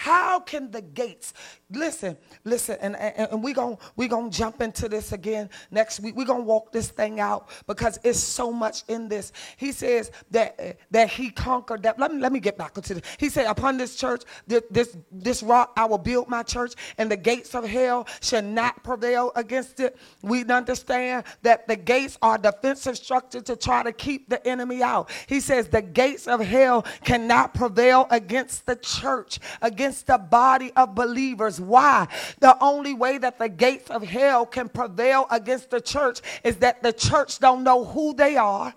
How 0.00 0.40
can 0.40 0.70
the 0.70 0.80
gates, 0.80 1.34
listen, 1.70 2.16
listen, 2.44 2.78
and, 2.80 2.96
and, 2.96 3.28
and 3.32 3.44
we're 3.44 3.52
going 3.52 3.76
we 3.96 4.08
gonna 4.08 4.30
jump 4.30 4.62
into 4.62 4.88
this 4.88 5.12
again 5.12 5.50
next 5.70 6.00
week. 6.00 6.16
We're 6.16 6.24
going 6.24 6.40
to 6.40 6.46
walk 6.46 6.72
this 6.72 6.88
thing 6.88 7.20
out 7.20 7.50
because 7.66 7.98
it's 8.02 8.18
so 8.18 8.50
much 8.50 8.82
in 8.88 9.10
this. 9.10 9.30
He 9.58 9.72
says 9.72 10.10
that, 10.30 10.78
that 10.90 11.10
he 11.10 11.28
conquered 11.28 11.82
that. 11.82 11.98
Let 11.98 12.14
me, 12.14 12.20
let 12.22 12.32
me 12.32 12.40
get 12.40 12.56
back 12.56 12.72
to 12.72 12.94
this. 12.94 13.02
He 13.18 13.28
said, 13.28 13.44
Upon 13.46 13.76
this 13.76 13.94
church, 13.94 14.22
this, 14.46 14.62
this, 14.70 14.96
this 15.12 15.42
rock, 15.42 15.74
I 15.76 15.84
will 15.84 15.98
build 15.98 16.28
my 16.28 16.44
church, 16.44 16.72
and 16.96 17.10
the 17.10 17.18
gates 17.18 17.54
of 17.54 17.64
hell 17.68 18.06
shall 18.22 18.42
not 18.42 18.82
prevail 18.82 19.32
against 19.36 19.80
it. 19.80 19.98
We 20.22 20.46
understand 20.46 21.24
that 21.42 21.68
the 21.68 21.76
gates 21.76 22.16
are 22.22 22.38
defensive 22.38 22.96
structure 22.96 23.42
to 23.42 23.54
try 23.54 23.82
to 23.82 23.92
keep 23.92 24.30
the 24.30 24.46
enemy 24.48 24.82
out. 24.82 25.10
He 25.26 25.40
says, 25.40 25.68
The 25.68 25.82
gates 25.82 26.26
of 26.26 26.40
hell 26.40 26.86
cannot 27.04 27.52
prevail 27.52 28.06
against 28.10 28.64
the 28.64 28.76
church, 28.76 29.40
against 29.60 29.89
against 29.90 30.06
the 30.06 30.18
body 30.18 30.70
of 30.76 30.94
believers. 30.94 31.60
Why? 31.60 32.06
The 32.38 32.56
only 32.62 32.94
way 32.94 33.18
that 33.18 33.40
the 33.40 33.48
gates 33.48 33.90
of 33.90 34.04
hell 34.04 34.46
can 34.46 34.68
prevail 34.68 35.26
against 35.32 35.70
the 35.70 35.80
church 35.80 36.20
is 36.44 36.58
that 36.58 36.80
the 36.80 36.92
church 36.92 37.40
don't 37.40 37.64
know 37.64 37.84
who 37.84 38.14
they 38.14 38.36
are. 38.36 38.72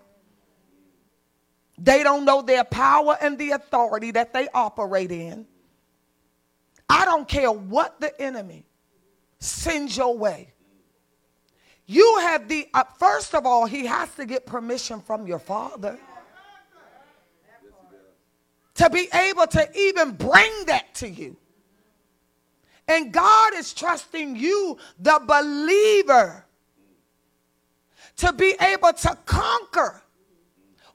They 1.77 2.01
don't 2.01 2.25
know 2.25 2.41
their 2.41 2.63
power 2.63 3.15
and 3.21 3.37
the 3.37 3.51
authority 3.51 4.09
that 4.11 4.33
they 4.33 4.47
operate 4.55 5.11
in. 5.11 5.45
I 6.89 7.05
don't 7.05 7.27
care 7.27 7.51
what 7.51 7.99
the 8.01 8.19
enemy 8.19 8.65
sends 9.39 9.95
your 9.95 10.17
way. 10.17 10.51
You 11.85 12.17
have 12.21 12.47
the, 12.47 12.67
uh, 12.73 12.85
first 12.97 13.35
of 13.35 13.45
all, 13.45 13.65
he 13.67 13.85
has 13.85 14.09
to 14.15 14.25
get 14.25 14.47
permission 14.47 14.99
from 14.99 15.27
your 15.27 15.39
father 15.39 15.99
to 18.75 18.89
be 18.89 19.07
able 19.13 19.47
to 19.47 19.69
even 19.77 20.11
bring 20.11 20.65
that 20.65 20.93
to 20.95 21.09
you. 21.09 21.37
And 22.87 23.13
God 23.13 23.53
is 23.55 23.73
trusting 23.73 24.35
you, 24.35 24.77
the 24.99 25.21
believer, 25.25 26.45
to 28.17 28.33
be 28.33 28.55
able 28.59 28.93
to 28.93 29.17
conquer 29.25 30.01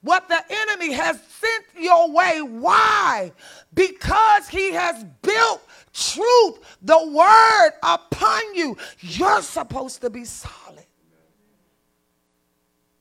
what 0.03 0.29
the 0.29 0.43
enemy 0.49 0.93
has 0.93 1.21
sent 1.23 1.64
your 1.77 2.11
way. 2.11 2.41
Why? 2.43 3.33
Because 3.75 4.49
he 4.49 4.73
has 4.73 5.05
built 5.23 5.62
truth, 5.93 6.77
the 6.83 7.09
word 7.09 7.71
upon 7.83 8.55
you. 8.55 8.77
You're 9.01 9.43
supposed 9.43 10.01
to 10.03 10.11
be 10.11 10.25
solid 10.25 10.87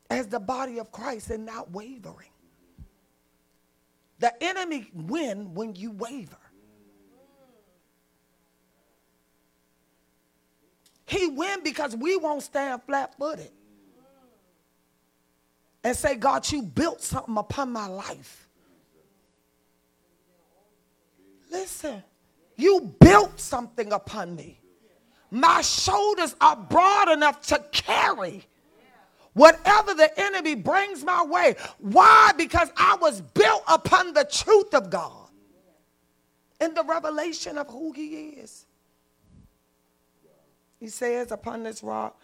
as 0.10 0.28
the 0.28 0.40
body 0.40 0.80
of 0.80 0.92
Christ 0.92 1.30
and 1.30 1.46
not 1.46 1.72
wavering. 1.72 2.27
The 4.20 4.44
enemy 4.44 4.90
win 4.94 5.54
when 5.54 5.76
you 5.76 5.92
waver. 5.92 6.38
He 11.06 11.28
win 11.28 11.64
because 11.64 11.96
we 11.96 12.18
won't 12.18 12.44
stand 12.44 12.82
flat-footed 12.84 13.52
and 15.84 15.96
say, 15.96 16.16
God, 16.16 16.52
you 16.52 16.64
built 16.64 17.02
something 17.02 17.38
upon 17.38 17.72
my 17.72 17.88
life. 17.88 18.50
Listen, 21.50 22.04
you 22.58 22.94
built 23.00 23.40
something 23.40 23.94
upon 23.94 24.36
me. 24.36 24.60
My 25.32 25.62
shoulders 25.62 26.36
are 26.42 26.56
broad 26.56 27.10
enough 27.10 27.42
to 27.48 27.64
carry 27.72 28.46
whatever 29.38 29.94
the 29.94 30.12
enemy 30.20 30.56
brings 30.56 31.04
my 31.04 31.24
way. 31.24 31.56
Why? 31.78 32.32
Because 32.36 32.70
I 32.76 32.98
was 33.00 33.22
built 33.22 33.64
upon 33.68 34.14
the 34.14 34.26
truth 34.26 34.74
of 34.74 34.90
God 34.90 35.30
and 36.60 36.76
the 36.76 36.84
revelation 36.84 37.58
of 37.58 37.68
who 37.68 37.92
He 37.92 38.08
is. 38.08 38.66
He 40.80 40.88
says, 40.88 41.32
Upon 41.32 41.64
this 41.64 41.84
rock, 41.84 42.20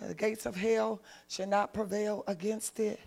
the 0.00 0.14
gates 0.14 0.46
of 0.46 0.54
hell 0.54 1.02
shall 1.28 1.48
not 1.48 1.74
prevail 1.74 2.24
against 2.26 2.78
it. 2.80 3.00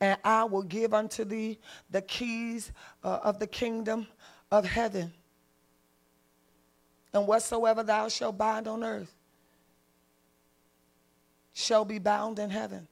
And 0.00 0.18
I 0.24 0.44
will 0.44 0.62
give 0.62 0.94
unto 0.94 1.24
thee 1.24 1.58
the 1.90 2.02
keys 2.02 2.72
uh, 3.04 3.18
of 3.22 3.38
the 3.38 3.46
kingdom 3.46 4.06
of 4.50 4.64
heaven. 4.64 5.12
And 7.12 7.26
whatsoever 7.26 7.82
thou 7.82 8.08
shalt 8.08 8.38
bind 8.38 8.68
on 8.68 8.84
earth 8.84 9.12
shall 11.52 11.84
be 11.84 11.98
bound 11.98 12.38
in 12.38 12.50
heaven 12.50 12.86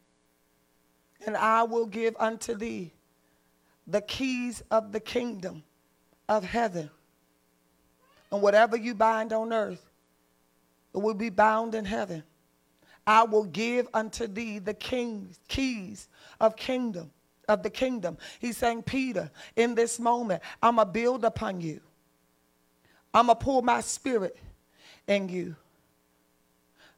and 1.26 1.36
I 1.36 1.62
will 1.62 1.86
give 1.86 2.16
unto 2.18 2.54
thee 2.54 2.92
the 3.86 4.00
keys 4.00 4.62
of 4.70 4.92
the 4.92 5.00
kingdom 5.00 5.62
of 6.28 6.44
heaven. 6.44 6.90
And 8.32 8.42
whatever 8.42 8.76
you 8.76 8.94
bind 8.94 9.32
on 9.32 9.52
earth, 9.52 9.84
it 10.94 10.98
will 10.98 11.14
be 11.14 11.30
bound 11.30 11.74
in 11.74 11.84
heaven. 11.84 12.22
I 13.06 13.24
will 13.24 13.44
give 13.44 13.86
unto 13.92 14.26
thee 14.26 14.58
the 14.58 14.74
kings, 14.74 15.38
keys 15.48 16.08
of 16.40 16.56
kingdom, 16.56 17.10
of 17.48 17.62
the 17.62 17.70
kingdom. 17.70 18.16
He's 18.38 18.56
saying, 18.56 18.84
Peter, 18.84 19.30
in 19.56 19.74
this 19.74 19.98
moment, 19.98 20.42
I'm 20.62 20.76
to 20.76 20.86
build 20.86 21.24
upon 21.24 21.60
you. 21.60 21.80
I'm 23.12 23.26
to 23.26 23.34
pour 23.34 23.62
my 23.62 23.80
spirit 23.82 24.36
in 25.06 25.28
you. 25.28 25.56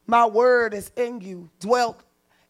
My 0.05 0.25
word 0.25 0.73
is 0.73 0.91
in 0.95 1.19
you, 1.19 1.49
dwelt 1.59 2.01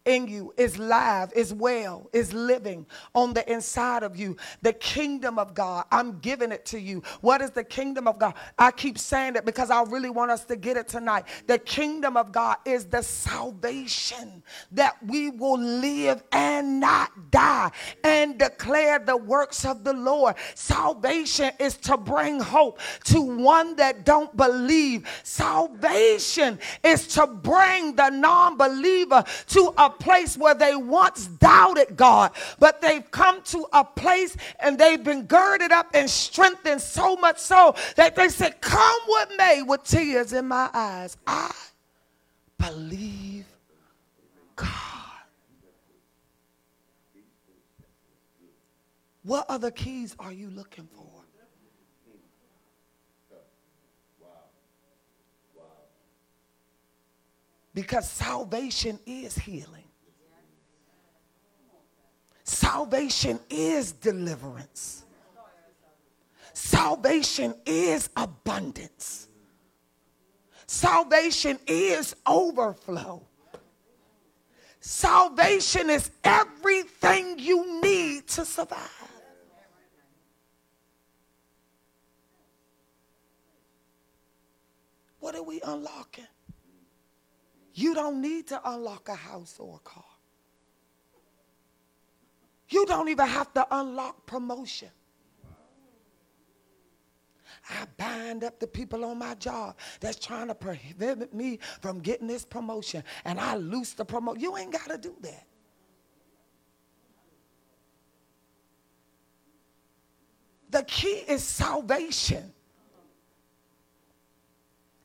in 0.07 0.27
you 0.27 0.53
is 0.57 0.79
live, 0.79 1.31
is 1.33 1.53
well, 1.53 2.09
is 2.13 2.33
living 2.33 2.85
on 3.13 3.33
the 3.33 3.49
inside 3.51 4.01
of 4.01 4.15
you. 4.15 4.37
The 4.61 4.73
kingdom 4.73 5.37
of 5.37 5.53
God, 5.53 5.85
I'm 5.91 6.17
giving 6.19 6.51
it 6.51 6.65
to 6.67 6.79
you. 6.79 7.03
What 7.21 7.41
is 7.41 7.51
the 7.51 7.63
kingdom 7.63 8.07
of 8.07 8.17
God? 8.17 8.33
I 8.57 8.71
keep 8.71 8.97
saying 8.97 9.35
it 9.35 9.45
because 9.45 9.69
I 9.69 9.83
really 9.83 10.09
want 10.09 10.31
us 10.31 10.45
to 10.45 10.55
get 10.55 10.77
it 10.77 10.87
tonight. 10.87 11.25
The 11.45 11.59
kingdom 11.59 12.15
of 12.15 12.31
God 12.31 12.57
is 12.65 12.85
the 12.85 13.03
salvation 13.03 14.41
that 14.71 14.95
we 15.05 15.29
will 15.29 15.59
live 15.59 16.23
and 16.31 16.79
not 16.79 17.11
die 17.29 17.71
and 18.03 18.39
declare 18.39 18.99
the 18.99 19.17
works 19.17 19.65
of 19.65 19.83
the 19.83 19.93
Lord. 19.93 20.35
Salvation 20.55 21.51
is 21.59 21.75
to 21.77 21.97
bring 21.97 22.39
hope 22.39 22.79
to 23.05 23.21
one 23.21 23.75
that 23.75 24.05
don't 24.05 24.35
believe. 24.37 25.05
Salvation 25.23 26.59
is 26.83 27.07
to 27.07 27.27
bring 27.27 27.95
the 27.95 28.09
non-believer 28.09 29.23
to 29.47 29.73
a 29.77 29.89
place 29.99 30.37
where 30.37 30.53
they 30.53 30.75
once 30.75 31.27
doubted 31.27 31.95
God, 31.95 32.31
but 32.59 32.81
they've 32.81 33.09
come 33.11 33.41
to 33.43 33.65
a 33.73 33.83
place 33.83 34.35
and 34.59 34.77
they've 34.77 35.03
been 35.03 35.23
girded 35.25 35.71
up 35.71 35.87
and 35.93 36.09
strengthened 36.09 36.81
so 36.81 37.15
much 37.15 37.39
so 37.39 37.75
that 37.95 38.15
they 38.15 38.29
said, 38.29 38.59
Come 38.61 38.99
what 39.05 39.29
may 39.37 39.61
with 39.61 39.83
tears 39.83 40.33
in 40.33 40.47
my 40.47 40.69
eyes. 40.73 41.17
I 41.25 41.51
believe 42.57 43.45
God. 44.55 44.67
What 49.23 49.45
other 49.49 49.71
keys 49.71 50.15
are 50.19 50.31
you 50.31 50.49
looking 50.49 50.87
for? 50.95 51.17
Because 57.77 58.09
salvation 58.09 58.99
is 59.05 59.37
healing. 59.37 59.86
Salvation 62.47 63.41
is 63.49 63.91
deliverance. 63.91 65.03
Salvation 66.53 67.53
is 67.65 68.09
abundance. 68.15 69.27
Salvation 70.65 71.59
is 71.67 72.15
overflow. 72.25 73.21
Salvation 74.79 75.89
is 75.89 76.09
everything 76.23 77.37
you 77.37 77.81
need 77.81 78.29
to 78.29 78.45
survive. 78.45 78.79
What 85.19 85.35
are 85.35 85.43
we 85.43 85.59
unlocking? 85.65 86.27
You 87.73 87.93
don't 87.93 88.21
need 88.21 88.47
to 88.47 88.61
unlock 88.63 89.09
a 89.09 89.15
house 89.15 89.57
or 89.59 89.75
a 89.75 89.79
car. 89.79 90.06
You 92.69 92.85
don't 92.85 93.07
even 93.09 93.27
have 93.27 93.53
to 93.53 93.65
unlock 93.71 94.25
promotion. 94.25 94.89
I 97.69 97.85
bind 97.97 98.43
up 98.43 98.59
the 98.59 98.67
people 98.67 99.03
on 99.03 99.19
my 99.19 99.35
job 99.35 99.77
that's 99.99 100.17
trying 100.17 100.47
to 100.47 100.55
prohibit 100.55 101.33
me 101.33 101.59
from 101.81 101.99
getting 101.99 102.27
this 102.27 102.45
promotion, 102.45 103.03
and 103.25 103.39
I 103.39 103.55
loose 103.55 103.93
the 103.93 104.05
promotion. 104.05 104.41
You 104.41 104.57
ain't 104.57 104.71
got 104.71 104.89
to 104.89 104.97
do 104.97 105.15
that. 105.21 105.45
The 110.69 110.83
key 110.83 111.23
is 111.27 111.43
salvation. 111.43 112.53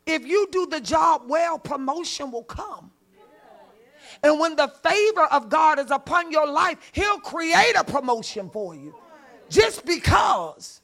If 0.07 0.27
you 0.27 0.49
do 0.51 0.67
the 0.67 0.81
job 0.81 1.23
well, 1.27 1.59
promotion 1.59 2.31
will 2.33 2.43
come. 2.43 2.91
And 4.23 4.39
when 4.39 4.55
the 4.55 4.69
favor 4.69 5.25
of 5.25 5.49
God 5.49 5.79
is 5.79 5.91
upon 5.91 6.31
your 6.31 6.47
life, 6.47 6.79
He'll 6.93 7.19
create 7.19 7.75
a 7.77 7.85
promotion 7.85 8.49
for 8.51 8.75
you. 8.75 8.95
Just 9.49 9.85
because. 9.85 10.81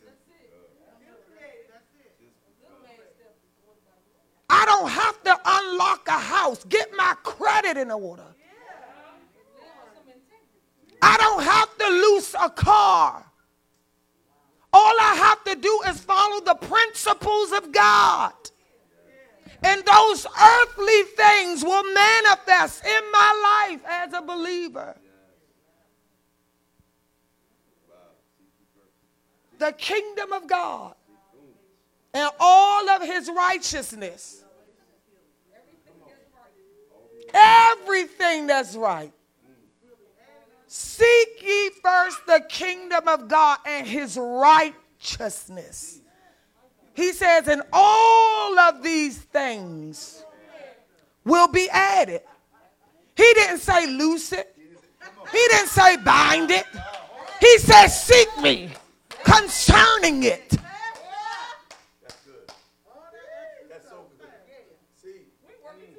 I 4.50 4.64
don't 4.64 4.88
have 4.88 5.22
to 5.24 5.38
unlock 5.44 6.08
a 6.08 6.12
house, 6.12 6.64
get 6.64 6.88
my 6.96 7.14
credit 7.22 7.76
in 7.76 7.90
order. 7.90 8.24
I 11.02 11.16
don't 11.18 11.42
have 11.42 11.78
to 11.78 11.88
loose 11.88 12.34
a 12.34 12.50
car. 12.50 13.24
All 14.72 14.94
I 15.00 15.14
have 15.14 15.44
to 15.44 15.54
do 15.60 15.80
is 15.86 16.00
follow 16.00 16.40
the 16.40 16.54
principles 16.54 17.52
of 17.52 17.72
God. 17.72 18.32
And 19.62 19.84
those 19.84 20.26
earthly 20.26 21.02
things 21.16 21.64
will 21.64 21.82
manifest 21.92 22.84
in 22.84 23.12
my 23.12 23.68
life 23.70 23.80
as 23.88 24.12
a 24.12 24.22
believer. 24.22 24.96
The 29.58 29.72
kingdom 29.72 30.32
of 30.32 30.46
God 30.46 30.94
and 32.14 32.30
all 32.38 32.88
of 32.90 33.02
his 33.02 33.28
righteousness. 33.34 34.44
Everything 37.34 38.46
that's 38.46 38.76
right. 38.76 39.12
Seek 40.68 41.42
ye 41.42 41.70
first 41.82 42.24
the 42.26 42.44
kingdom 42.48 43.08
of 43.08 43.28
God 43.28 43.58
and 43.66 43.86
his 43.86 44.16
righteousness 44.16 46.00
he 46.98 47.12
says, 47.12 47.46
and 47.46 47.62
all 47.72 48.58
of 48.58 48.82
these 48.82 49.18
things 49.18 50.24
will 51.24 51.46
be 51.46 51.70
added. 51.70 52.22
He 53.16 53.32
didn't 53.34 53.58
say 53.58 53.86
loose 53.86 54.32
it. 54.32 54.52
He 55.30 55.46
didn't 55.50 55.68
say 55.68 55.96
bind 55.98 56.50
it. 56.50 56.66
He 57.38 57.58
says 57.58 58.02
seek 58.02 58.28
me 58.42 58.70
concerning 59.22 60.24
it. 60.24 60.56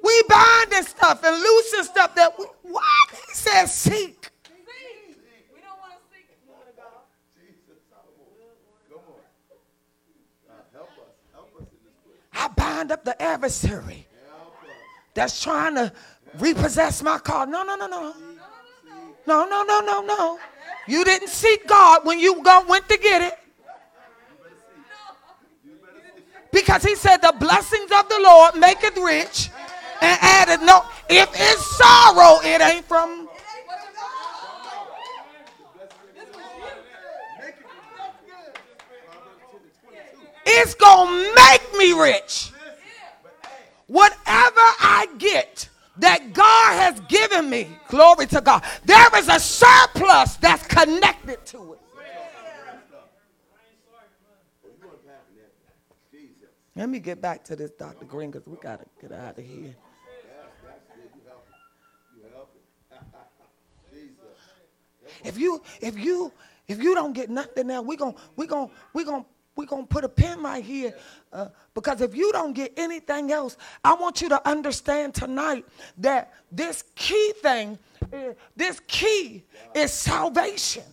We 0.02 0.22
bind 0.28 0.72
and 0.74 0.86
stuff 0.86 1.24
and 1.24 1.40
loosen 1.40 1.84
stuff 1.84 2.14
that 2.14 2.38
we, 2.38 2.44
what? 2.62 2.84
He 3.26 3.34
says 3.34 3.72
seek. 3.72 4.20
I 12.40 12.48
bind 12.80 12.92
up 12.92 13.04
the 13.04 13.20
adversary 13.20 14.06
that's 15.12 15.42
trying 15.42 15.74
to 15.74 15.92
repossess 16.38 17.02
my 17.02 17.18
car. 17.18 17.44
No, 17.44 17.62
no, 17.62 17.76
no, 17.76 17.86
no. 17.86 18.14
No, 19.26 19.46
no, 19.46 19.62
no, 19.62 19.80
no, 19.80 20.00
no. 20.00 20.38
You 20.88 21.04
didn't 21.04 21.28
seek 21.28 21.66
God 21.66 22.06
when 22.06 22.18
you 22.18 22.42
go, 22.42 22.64
went 22.66 22.88
to 22.88 22.96
get 22.96 23.20
it. 23.20 23.38
Because 26.52 26.82
he 26.82 26.96
said 26.96 27.18
the 27.18 27.34
blessings 27.38 27.90
of 27.92 28.08
the 28.08 28.18
Lord 28.18 28.56
make 28.56 28.82
it 28.82 28.96
rich 28.96 29.50
and 30.00 30.18
added 30.22 30.64
no. 30.64 30.82
If 31.10 31.28
it's 31.34 31.76
sorrow, 31.76 32.40
it 32.42 32.62
ain't 32.62 32.86
from 32.86 33.28
It's 40.46 40.74
going 40.74 41.08
to 41.08 41.34
make 41.34 41.78
me 41.78 41.92
rich. 41.92 42.49
Whatever 43.90 44.20
I 44.22 45.08
get 45.18 45.68
that 45.96 46.32
God 46.32 46.80
has 46.80 47.00
given 47.08 47.50
me, 47.50 47.66
glory 47.88 48.26
to 48.26 48.40
God, 48.40 48.62
there 48.84 49.18
is 49.18 49.26
a 49.26 49.40
surplus 49.40 50.36
that's 50.36 50.64
connected 50.68 51.44
to 51.46 51.72
it. 51.72 51.80
Let 56.76 56.88
me 56.88 57.00
get 57.00 57.20
back 57.20 57.42
to 57.46 57.56
this, 57.56 57.72
Dr. 57.72 58.04
Green, 58.04 58.30
because 58.30 58.46
we 58.46 58.56
got 58.58 58.78
to 58.78 58.86
get 59.00 59.10
out 59.10 59.36
of 59.36 59.44
here. 59.44 59.74
If 65.24 65.36
you 65.36 65.60
if 65.80 65.98
you 65.98 66.32
if 66.68 66.80
you 66.80 66.94
don't 66.94 67.12
get 67.12 67.28
nothing 67.28 67.66
now, 67.66 67.82
we're 67.82 67.98
gonna 67.98 68.14
we're 68.36 68.46
gonna 68.46 68.70
we're 68.94 69.04
gonna 69.04 69.24
we're 69.60 69.66
going 69.66 69.82
to 69.82 69.88
put 69.88 70.04
a 70.04 70.08
pin 70.08 70.42
right 70.42 70.64
here 70.64 70.94
uh, 71.34 71.48
because 71.74 72.00
if 72.00 72.16
you 72.16 72.32
don't 72.32 72.54
get 72.54 72.72
anything 72.78 73.30
else, 73.30 73.58
I 73.84 73.92
want 73.92 74.22
you 74.22 74.30
to 74.30 74.48
understand 74.48 75.14
tonight 75.14 75.66
that 75.98 76.32
this 76.50 76.82
key 76.94 77.34
thing, 77.42 77.78
uh, 78.10 78.32
this 78.56 78.80
key 78.88 79.44
is 79.74 79.92
salvation. 79.92 80.84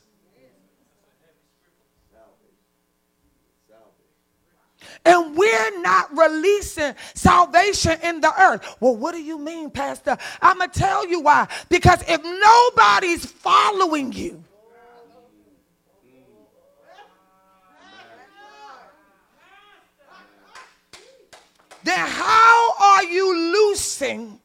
And 5.05 5.37
we're 5.37 5.81
not 5.81 6.17
releasing 6.17 6.93
salvation 7.13 7.97
in 8.03 8.19
the 8.19 8.33
earth. 8.41 8.75
Well, 8.81 8.97
what 8.97 9.13
do 9.13 9.21
you 9.21 9.37
mean, 9.37 9.69
Pastor? 9.69 10.17
I'm 10.41 10.57
going 10.57 10.69
to 10.69 10.77
tell 10.77 11.07
you 11.07 11.21
why. 11.21 11.47
Because 11.69 12.03
if 12.09 12.21
nobody's 12.21 13.25
following 13.25 14.11
you, 14.11 14.43
then 21.87 22.07
how 22.07 22.73
are 22.79 23.03
you 23.03 23.53
loosing? 23.53 24.39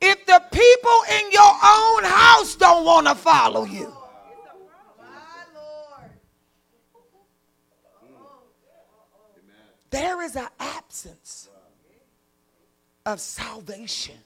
If 0.00 0.24
the 0.26 0.42
people 0.50 0.98
in 1.18 1.32
your 1.32 1.42
own 1.42 2.04
house 2.04 2.54
don't 2.54 2.84
want 2.84 3.06
to 3.06 3.14
follow 3.14 3.64
you. 3.64 3.92
There 9.90 10.22
is 10.22 10.36
an 10.36 10.48
absence 10.58 11.48
of 13.04 13.20
salvation. 13.20 14.16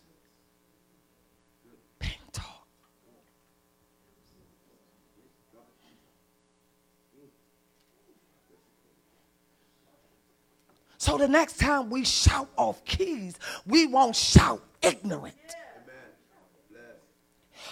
So 11.00 11.16
the 11.16 11.26
next 11.26 11.58
time 11.58 11.88
we 11.88 12.04
shout 12.04 12.50
off 12.58 12.84
keys, 12.84 13.36
we 13.64 13.86
won't 13.86 14.14
shout 14.14 14.62
ignorant. 14.82 15.34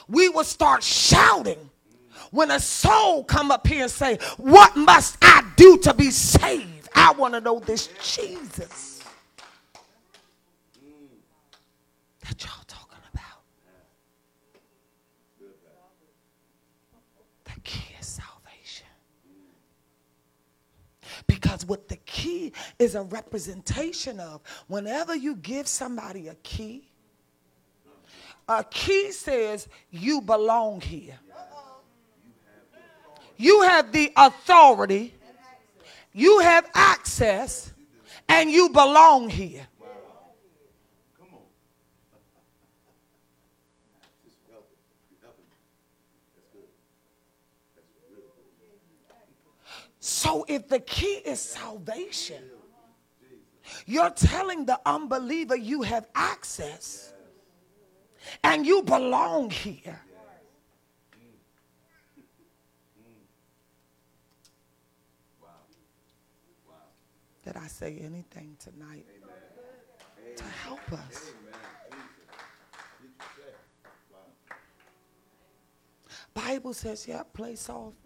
We 0.08 0.30
will 0.30 0.44
start 0.44 0.82
shouting 0.82 1.68
when 2.30 2.50
a 2.50 2.58
soul 2.58 3.24
come 3.24 3.50
up 3.50 3.66
here 3.66 3.82
and 3.82 3.90
say, 3.90 4.16
"What 4.38 4.76
must 4.76 5.18
I 5.20 5.44
do 5.56 5.76
to 5.76 5.92
be 5.92 6.10
saved?" 6.10 6.88
I 6.94 7.12
want 7.12 7.34
to 7.34 7.42
know 7.42 7.60
this 7.60 7.90
Jesus 8.02 9.02
that 12.20 12.42
y'all 12.42 12.64
talking 12.66 12.98
about. 13.12 13.42
The 17.44 17.60
key 17.60 17.94
is 18.00 18.06
salvation. 18.06 18.86
Because 21.28 21.64
what 21.64 21.88
the 21.88 21.96
key 21.98 22.52
is 22.80 22.96
a 22.96 23.02
representation 23.02 24.18
of, 24.18 24.40
whenever 24.66 25.14
you 25.14 25.36
give 25.36 25.68
somebody 25.68 26.26
a 26.26 26.34
key, 26.36 26.88
a 28.48 28.64
key 28.64 29.12
says 29.12 29.68
you 29.90 30.20
belong 30.22 30.80
here. 30.80 31.18
You 33.36 33.62
have 33.62 33.92
the 33.92 34.12
authority, 34.16 35.14
you 36.12 36.40
have 36.40 36.68
access, 36.74 37.72
and 38.28 38.50
you 38.50 38.70
belong 38.70 39.28
here. 39.28 39.68
So 50.08 50.46
if 50.48 50.68
the 50.68 50.80
key 50.80 51.20
is 51.26 51.38
salvation, 51.38 52.42
you're 53.84 54.08
telling 54.08 54.64
the 54.64 54.80
unbeliever 54.86 55.54
you 55.54 55.82
have 55.82 56.08
access 56.14 57.12
and 58.42 58.64
you 58.64 58.82
belong 58.84 59.50
here. 59.50 60.00
Did 67.44 67.58
I 67.58 67.66
say 67.66 67.98
anything 67.98 68.56
tonight 68.58 69.04
to 70.36 70.44
help 70.64 70.90
us? 70.90 71.32
Bible 76.32 76.72
says, 76.72 77.06
yeah, 77.06 77.24
play 77.34 77.56
soft. 77.56 77.98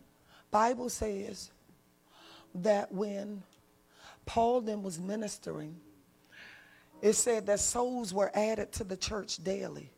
Bible 0.51 0.89
says 0.89 1.53
that 2.57 2.93
when 2.93 3.43
Paul 4.27 4.61
then 4.61 4.83
was 4.83 4.99
ministering, 5.01 5.77
it 7.01 7.15
said 7.15 7.47
that 7.47 7.61
souls 7.61 8.15
were 8.15 8.31
added 8.35 8.73
to 8.73 8.85
the 8.85 8.97
church 8.97 9.43
daily. 9.43 9.91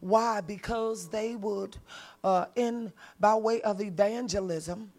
Why? 0.00 0.40
Because 0.40 1.08
they 1.08 1.36
would, 1.36 1.76
uh, 2.24 2.46
in 2.56 2.92
by 3.18 3.34
way 3.34 3.60
of 3.62 3.80
evangelism, 3.80 4.92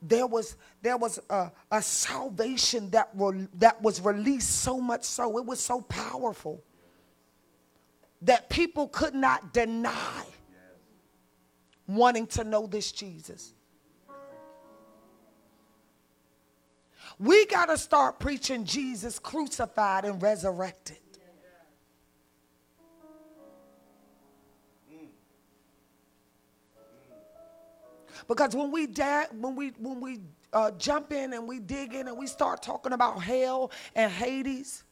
there 0.00 0.26
was 0.26 0.56
there 0.82 0.96
was 0.96 1.18
a, 1.28 1.50
a 1.70 1.82
salvation 1.82 2.90
that 2.90 3.14
were, 3.16 3.48
that 3.54 3.82
was 3.82 4.00
released 4.00 4.62
so 4.62 4.80
much 4.80 5.04
so 5.04 5.38
it 5.38 5.44
was 5.44 5.58
so 5.58 5.80
powerful 5.80 6.62
that 8.22 8.48
people 8.48 8.88
could 8.88 9.14
not 9.14 9.52
deny 9.52 10.24
wanting 11.88 12.26
to 12.28 12.44
know 12.44 12.66
this 12.66 12.92
Jesus. 12.92 13.54
We 17.18 17.46
got 17.46 17.66
to 17.66 17.76
start 17.76 18.20
preaching 18.20 18.64
Jesus 18.64 19.18
crucified 19.18 20.04
and 20.04 20.22
resurrected. 20.22 20.98
Because 28.28 28.54
when 28.54 28.70
we 28.70 28.86
da- 28.86 29.26
when 29.32 29.56
we 29.56 29.68
when 29.78 30.00
we 30.00 30.20
uh, 30.52 30.70
jump 30.72 31.12
in 31.12 31.32
and 31.32 31.48
we 31.48 31.58
dig 31.58 31.94
in 31.94 32.08
and 32.08 32.16
we 32.16 32.26
start 32.26 32.62
talking 32.62 32.92
about 32.92 33.22
hell 33.22 33.72
and 33.94 34.12
Hades, 34.12 34.84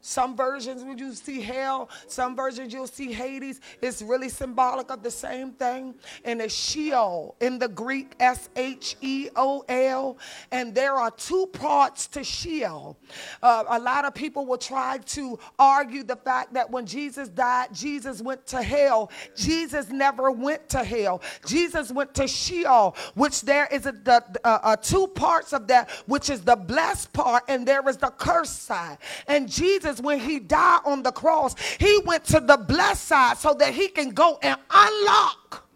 some 0.00 0.36
versions 0.36 0.82
when 0.82 0.98
you 0.98 1.12
see 1.14 1.40
hell, 1.40 1.88
some 2.06 2.34
versions 2.36 2.72
you'll 2.72 2.86
see 2.86 3.12
Hades. 3.12 3.60
It's 3.80 4.02
really 4.02 4.28
symbolic 4.28 4.90
of 4.90 5.02
the 5.02 5.10
same 5.10 5.52
thing. 5.52 5.94
And 6.24 6.40
it's 6.40 6.54
Sheol 6.54 7.36
in 7.40 7.58
the 7.58 7.68
Greek, 7.68 8.14
S 8.20 8.48
H 8.56 8.96
E 9.00 9.28
O 9.36 9.64
L. 9.68 10.18
And 10.50 10.74
there 10.74 10.94
are 10.94 11.10
two 11.10 11.46
parts 11.52 12.06
to 12.08 12.24
Sheol. 12.24 12.96
Uh, 13.42 13.64
a 13.68 13.78
lot 13.78 14.04
of 14.04 14.14
people 14.14 14.46
will 14.46 14.58
try 14.58 14.98
to 14.98 15.38
argue 15.58 16.02
the 16.02 16.16
fact 16.16 16.54
that 16.54 16.70
when 16.70 16.86
Jesus 16.86 17.28
died, 17.28 17.68
Jesus 17.72 18.22
went 18.22 18.46
to 18.48 18.62
hell. 18.62 19.10
Jesus 19.36 19.90
never 19.90 20.30
went 20.30 20.68
to 20.70 20.84
hell. 20.84 21.22
Jesus 21.46 21.90
went 21.90 22.14
to 22.14 22.26
Sheol, 22.26 22.96
which 23.14 23.42
there 23.42 23.68
is 23.70 23.86
a, 23.86 23.92
the, 23.92 24.78
two 24.82 25.06
parts 25.08 25.52
of 25.52 25.66
that, 25.68 25.90
which 26.06 26.30
is 26.30 26.42
the 26.42 26.56
blessed 26.56 27.12
part, 27.12 27.44
and 27.48 27.66
there 27.66 27.86
is 27.88 27.96
the 27.96 28.10
cursed 28.10 28.62
side. 28.64 28.98
And 29.26 29.48
Jesus 29.48 29.89
When 29.98 30.20
he 30.20 30.38
died 30.38 30.80
on 30.84 31.02
the 31.02 31.10
cross, 31.10 31.54
he 31.78 32.00
went 32.04 32.24
to 32.26 32.40
the 32.40 32.56
blessed 32.56 33.04
side 33.04 33.38
so 33.38 33.54
that 33.54 33.72
he 33.72 33.88
can 33.88 34.10
go 34.10 34.38
and 34.42 34.58
unlock. 34.70 35.68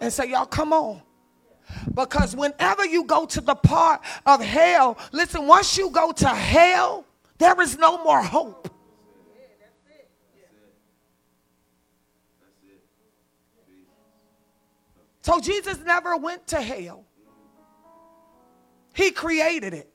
And 0.00 0.12
say, 0.12 0.30
y'all, 0.30 0.46
come 0.46 0.72
on. 0.72 1.02
Because 1.94 2.34
whenever 2.34 2.84
you 2.84 3.04
go 3.04 3.26
to 3.26 3.40
the 3.40 3.54
part 3.54 4.02
of 4.24 4.40
hell, 4.40 4.98
listen, 5.12 5.46
once 5.46 5.76
you 5.76 5.90
go 5.90 6.12
to 6.12 6.28
hell, 6.28 7.04
there 7.38 7.60
is 7.60 7.78
no 7.78 8.02
more 8.02 8.22
hope. 8.22 8.70
So 15.22 15.40
Jesus 15.40 15.78
never 15.84 16.16
went 16.16 16.46
to 16.48 16.60
hell. 16.60 17.04
He 18.96 19.10
created 19.10 19.74
it. 19.74 19.92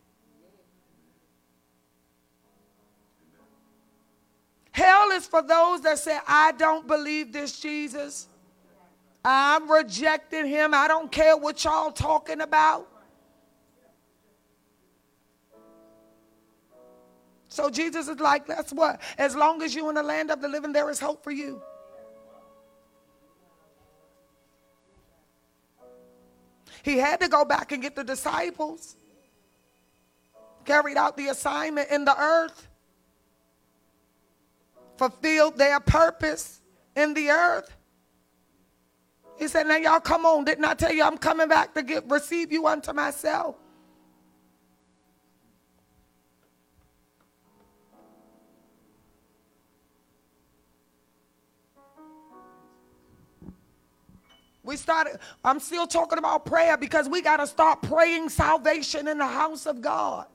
Hell 4.71 5.09
is 5.09 5.25
for 5.25 5.41
those 5.41 5.81
that 5.81 5.97
say, 5.97 6.19
I 6.27 6.51
don't 6.51 6.87
believe 6.87 7.33
this 7.33 7.59
Jesus. 7.59 8.29
I'm 9.25 9.69
rejecting 9.69 10.45
him. 10.45 10.75
I 10.75 10.87
don't 10.87 11.11
care 11.11 11.35
what 11.35 11.63
y'all 11.63 11.91
talking 11.91 12.41
about. 12.41 12.87
So 17.47 17.71
Jesus 17.71 18.07
is 18.07 18.19
like, 18.19 18.45
that's 18.45 18.71
what. 18.71 19.01
As 19.17 19.35
long 19.35 19.63
as 19.63 19.73
you're 19.73 19.89
in 19.89 19.95
the 19.95 20.03
land 20.03 20.29
of 20.29 20.41
the 20.41 20.47
living, 20.47 20.73
there 20.73 20.91
is 20.91 20.99
hope 20.99 21.23
for 21.23 21.31
you. 21.31 21.59
He 26.83 26.97
had 26.97 27.19
to 27.21 27.27
go 27.27 27.45
back 27.45 27.71
and 27.71 27.81
get 27.81 27.95
the 27.95 28.03
disciples, 28.03 28.95
carried 30.65 30.97
out 30.97 31.17
the 31.17 31.27
assignment 31.27 31.89
in 31.91 32.05
the 32.05 32.19
earth, 32.19 32.67
fulfilled 34.97 35.57
their 35.57 35.79
purpose 35.79 36.61
in 36.95 37.13
the 37.13 37.29
earth. 37.29 37.75
He 39.37 39.47
said, 39.47 39.67
Now 39.67 39.77
y'all 39.77 39.99
come 39.99 40.25
on. 40.25 40.45
Didn't 40.45 40.65
I 40.65 40.75
tell 40.75 40.93
you 40.93 41.03
I'm 41.03 41.17
coming 41.17 41.47
back 41.47 41.73
to 41.73 41.83
get 41.83 42.09
receive 42.09 42.51
you 42.51 42.67
unto 42.67 42.93
myself? 42.93 43.55
We 54.63 54.77
started, 54.77 55.19
I'm 55.43 55.59
still 55.59 55.87
talking 55.87 56.19
about 56.19 56.45
prayer 56.45 56.77
because 56.77 57.09
we 57.09 57.21
got 57.21 57.37
to 57.37 57.47
start 57.47 57.81
praying 57.81 58.29
salvation 58.29 59.07
in 59.07 59.17
the 59.17 59.25
house 59.27 59.65
of 59.65 59.81
God. 59.81 60.27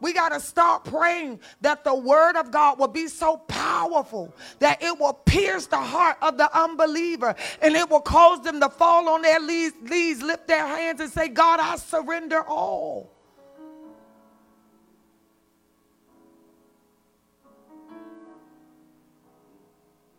We 0.00 0.12
got 0.12 0.30
to 0.30 0.40
start 0.40 0.84
praying 0.84 1.40
that 1.62 1.82
the 1.82 1.94
word 1.94 2.36
of 2.36 2.50
God 2.50 2.78
will 2.78 2.88
be 2.88 3.08
so 3.08 3.38
powerful 3.38 4.34
that 4.58 4.82
it 4.82 4.98
will 4.98 5.14
pierce 5.14 5.66
the 5.66 5.78
heart 5.78 6.18
of 6.20 6.36
the 6.36 6.54
unbeliever 6.58 7.34
and 7.62 7.74
it 7.74 7.88
will 7.88 8.02
cause 8.02 8.42
them 8.42 8.60
to 8.60 8.68
fall 8.68 9.08
on 9.08 9.22
their 9.22 9.40
knees, 9.40 10.22
lift 10.22 10.48
their 10.48 10.66
hands 10.66 11.00
and 11.00 11.10
say, 11.10 11.28
God, 11.28 11.60
I 11.60 11.76
surrender 11.76 12.42
all. 12.44 13.15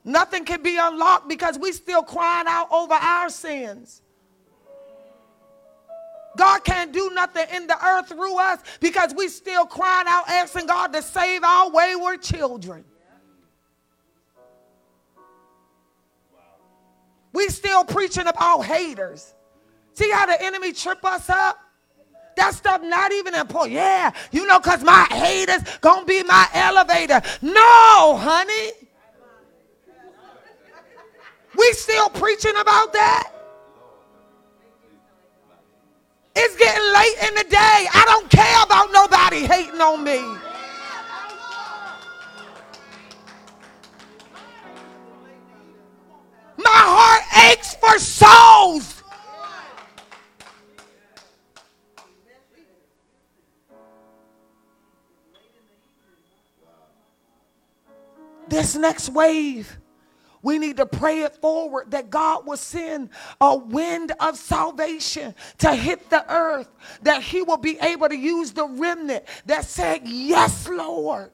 Nothing 0.07 0.45
can 0.45 0.63
be 0.63 0.77
unlocked 0.77 1.27
because 1.27 1.59
we 1.59 1.73
still 1.73 2.01
crying 2.01 2.47
out 2.47 2.71
over 2.71 2.93
our 2.93 3.29
sins. 3.29 4.01
God 6.37 6.63
can't 6.63 6.93
do 6.93 7.11
nothing 7.13 7.45
in 7.53 7.67
the 7.67 7.85
earth 7.85 8.07
through 8.07 8.39
us 8.39 8.59
because 8.79 9.13
we 9.13 9.27
still 9.27 9.65
crying 9.65 10.05
out 10.07 10.29
asking 10.29 10.67
God 10.67 10.93
to 10.93 11.01
save 11.01 11.43
our 11.43 11.69
wayward 11.71 12.21
children. 12.21 12.85
We 17.33 17.49
still 17.49 17.83
preaching 17.83 18.27
about 18.27 18.61
haters. 18.61 19.33
See 19.91 20.09
how 20.09 20.25
the 20.25 20.41
enemy 20.41 20.71
trip 20.71 21.03
us 21.03 21.29
up? 21.29 21.59
That 22.37 22.53
stuff 22.53 22.81
not 22.81 23.11
even 23.11 23.35
important. 23.35 23.73
Yeah, 23.73 24.13
you 24.31 24.47
know, 24.47 24.59
because 24.59 24.85
my 24.85 25.03
haters 25.11 25.63
gonna 25.81 26.05
be 26.05 26.23
my 26.23 26.47
elevator. 26.53 27.21
No, 27.41 28.15
honey. 28.17 28.86
We 31.57 31.73
still 31.73 32.09
preaching 32.09 32.55
about 32.55 32.93
that? 32.93 33.31
It's 36.35 36.55
getting 36.55 36.93
late 36.93 37.29
in 37.29 37.35
the 37.35 37.43
day. 37.49 37.87
I 37.93 38.03
don't 38.05 38.29
care 38.29 38.63
about 38.63 38.91
nobody 38.91 39.45
hating 39.45 39.81
on 39.81 40.03
me. 40.03 40.19
My 46.57 46.69
heart 46.69 47.51
aches 47.51 47.73
for 47.75 47.97
souls. 47.97 49.03
This 58.47 58.75
next 58.75 59.09
wave 59.09 59.77
we 60.41 60.57
need 60.59 60.77
to 60.77 60.85
pray 60.85 61.21
it 61.21 61.35
forward 61.35 61.91
that 61.91 62.09
God 62.09 62.45
will 62.45 62.57
send 62.57 63.09
a 63.41 63.55
wind 63.55 64.11
of 64.19 64.37
salvation 64.37 65.35
to 65.59 65.73
hit 65.73 66.09
the 66.09 66.31
earth, 66.31 66.69
that 67.03 67.21
He 67.21 67.41
will 67.41 67.57
be 67.57 67.77
able 67.79 68.09
to 68.09 68.15
use 68.15 68.51
the 68.51 68.67
remnant 68.67 69.25
that 69.45 69.65
said, 69.65 70.01
Yes, 70.05 70.67
Lord, 70.67 71.31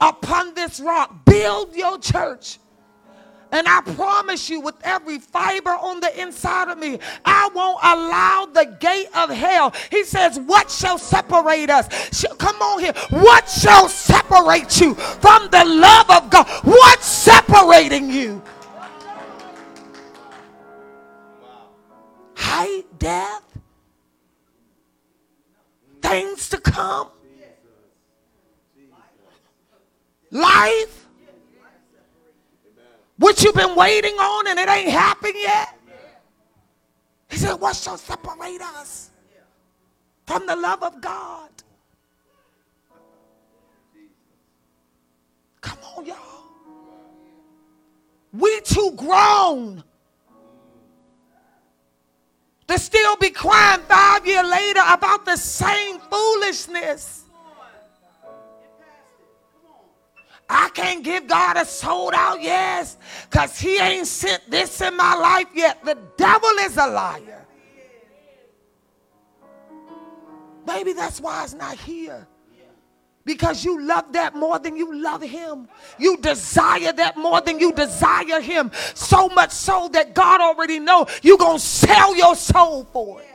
upon 0.00 0.54
this 0.54 0.80
rock, 0.80 1.24
build 1.24 1.74
your 1.74 1.98
church. 1.98 2.58
And 3.52 3.66
I 3.66 3.80
promise 3.80 4.48
you, 4.48 4.60
with 4.60 4.76
every 4.84 5.18
fiber 5.18 5.70
on 5.70 6.00
the 6.00 6.20
inside 6.20 6.68
of 6.68 6.78
me, 6.78 6.98
I 7.24 7.48
won't 7.54 7.78
allow 7.82 8.46
the 8.52 8.76
gate 8.78 9.08
of 9.14 9.30
hell. 9.30 9.74
He 9.90 10.04
says, 10.04 10.38
What 10.38 10.70
shall 10.70 10.98
separate 10.98 11.70
us? 11.70 12.24
Come 12.38 12.56
on 12.56 12.80
here. 12.80 12.94
What 13.10 13.48
shall 13.48 13.88
separate 13.88 14.80
you 14.80 14.94
from 14.94 15.48
the 15.50 15.64
love 15.64 16.10
of 16.10 16.30
God? 16.30 16.46
What's 16.62 17.06
separating 17.06 18.10
you? 18.10 18.42
Height, 22.34 22.84
death, 22.98 23.42
things 26.00 26.48
to 26.50 26.58
come, 26.58 27.08
life 30.30 30.99
you've 33.42 33.54
been 33.54 33.74
waiting 33.74 34.14
on 34.14 34.48
and 34.48 34.58
it 34.58 34.68
ain't 34.68 34.90
happened 34.90 35.34
yet. 35.36 35.78
He 37.30 37.36
said, 37.36 37.54
What 37.54 37.76
shall 37.76 37.96
separate 37.96 38.60
us 38.60 39.10
from 40.26 40.46
the 40.46 40.56
love 40.56 40.82
of 40.82 41.00
God? 41.00 41.50
Come 45.60 45.78
on, 45.96 46.06
y'all. 46.06 46.16
We 48.32 48.60
too 48.60 48.92
grown 48.96 49.82
to 52.68 52.78
still 52.78 53.16
be 53.16 53.30
crying 53.30 53.80
five 53.88 54.24
years 54.26 54.48
later 54.48 54.82
about 54.86 55.24
the 55.24 55.36
same 55.36 55.98
foolishness. 55.98 57.24
I 60.52 60.68
can't 60.70 61.04
give 61.04 61.28
God 61.28 61.56
a 61.56 61.64
sold 61.64 62.12
out 62.12 62.42
yes 62.42 62.98
because 63.30 63.56
he 63.56 63.78
ain't 63.78 64.08
sent 64.08 64.50
this 64.50 64.80
in 64.80 64.96
my 64.96 65.14
life 65.14 65.46
yet. 65.54 65.84
The 65.84 65.96
devil 66.16 66.50
is 66.60 66.76
a 66.76 66.88
liar. 66.88 67.46
Maybe 70.66 70.92
that's 70.92 71.20
why 71.20 71.44
it's 71.44 71.54
not 71.54 71.76
here. 71.78 72.26
Because 73.24 73.64
you 73.64 73.80
love 73.80 74.12
that 74.12 74.34
more 74.34 74.58
than 74.58 74.74
you 74.74 75.00
love 75.00 75.22
him. 75.22 75.68
You 75.98 76.16
desire 76.16 76.92
that 76.94 77.16
more 77.16 77.40
than 77.40 77.60
you 77.60 77.72
desire 77.72 78.40
him. 78.40 78.72
So 78.94 79.28
much 79.28 79.52
so 79.52 79.88
that 79.92 80.14
God 80.14 80.40
already 80.40 80.80
know 80.80 81.06
you're 81.22 81.38
going 81.38 81.58
to 81.58 81.64
sell 81.64 82.16
your 82.16 82.34
soul 82.34 82.88
for 82.92 83.20
it. 83.20 83.29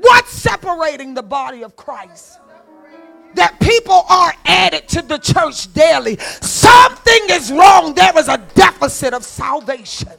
What's 0.00 0.32
separating 0.32 1.14
the 1.14 1.22
body 1.22 1.62
of 1.62 1.76
Christ? 1.76 2.40
That 3.34 3.60
people 3.60 4.04
are 4.08 4.32
added 4.44 4.88
to 4.88 5.02
the 5.02 5.18
church 5.18 5.72
daily. 5.72 6.16
Something 6.40 7.20
is 7.30 7.52
wrong. 7.52 7.94
There 7.94 8.16
is 8.18 8.28
a 8.28 8.38
deficit 8.54 9.14
of 9.14 9.24
salvation. 9.24 10.12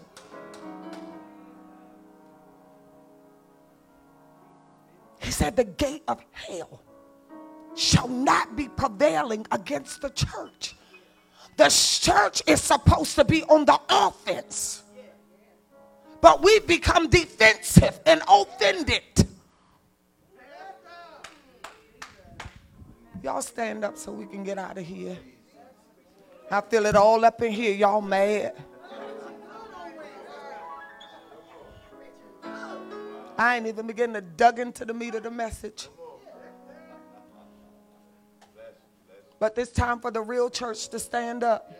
He 5.19 5.31
said, 5.31 5.55
The 5.55 5.65
gate 5.65 6.03
of 6.07 6.23
hell 6.31 6.81
shall 7.75 8.07
not 8.07 8.55
be 8.55 8.67
prevailing 8.67 9.45
against 9.51 10.01
the 10.01 10.09
church. 10.09 10.75
The 11.57 11.69
church 11.69 12.41
is 12.47 12.61
supposed 12.61 13.15
to 13.15 13.25
be 13.25 13.43
on 13.43 13.65
the 13.65 13.79
offense, 13.89 14.83
but 16.21 16.41
we've 16.41 16.65
become 16.65 17.09
defensive 17.09 17.99
and 18.05 18.21
offended. 18.27 19.01
Y'all 23.23 23.41
stand 23.41 23.85
up 23.85 23.97
so 23.97 24.11
we 24.11 24.25
can 24.25 24.43
get 24.43 24.57
out 24.57 24.77
of 24.77 24.85
here. 24.85 25.17
I 26.49 26.61
feel 26.61 26.85
it 26.85 26.95
all 26.95 27.23
up 27.23 27.41
in 27.41 27.51
here. 27.51 27.73
Y'all 27.73 28.01
mad. 28.01 28.53
I 33.37 33.57
ain't 33.57 33.67
even 33.67 33.87
beginning 33.87 34.15
to 34.15 34.21
dug 34.21 34.59
into 34.59 34.85
the 34.85 34.93
meat 34.93 35.15
of 35.15 35.23
the 35.23 35.31
message. 35.31 35.89
But 39.39 39.57
it's 39.57 39.71
time 39.71 39.99
for 39.99 40.11
the 40.11 40.21
real 40.21 40.49
church 40.49 40.89
to 40.89 40.99
stand 40.99 41.43
up. 41.43 41.73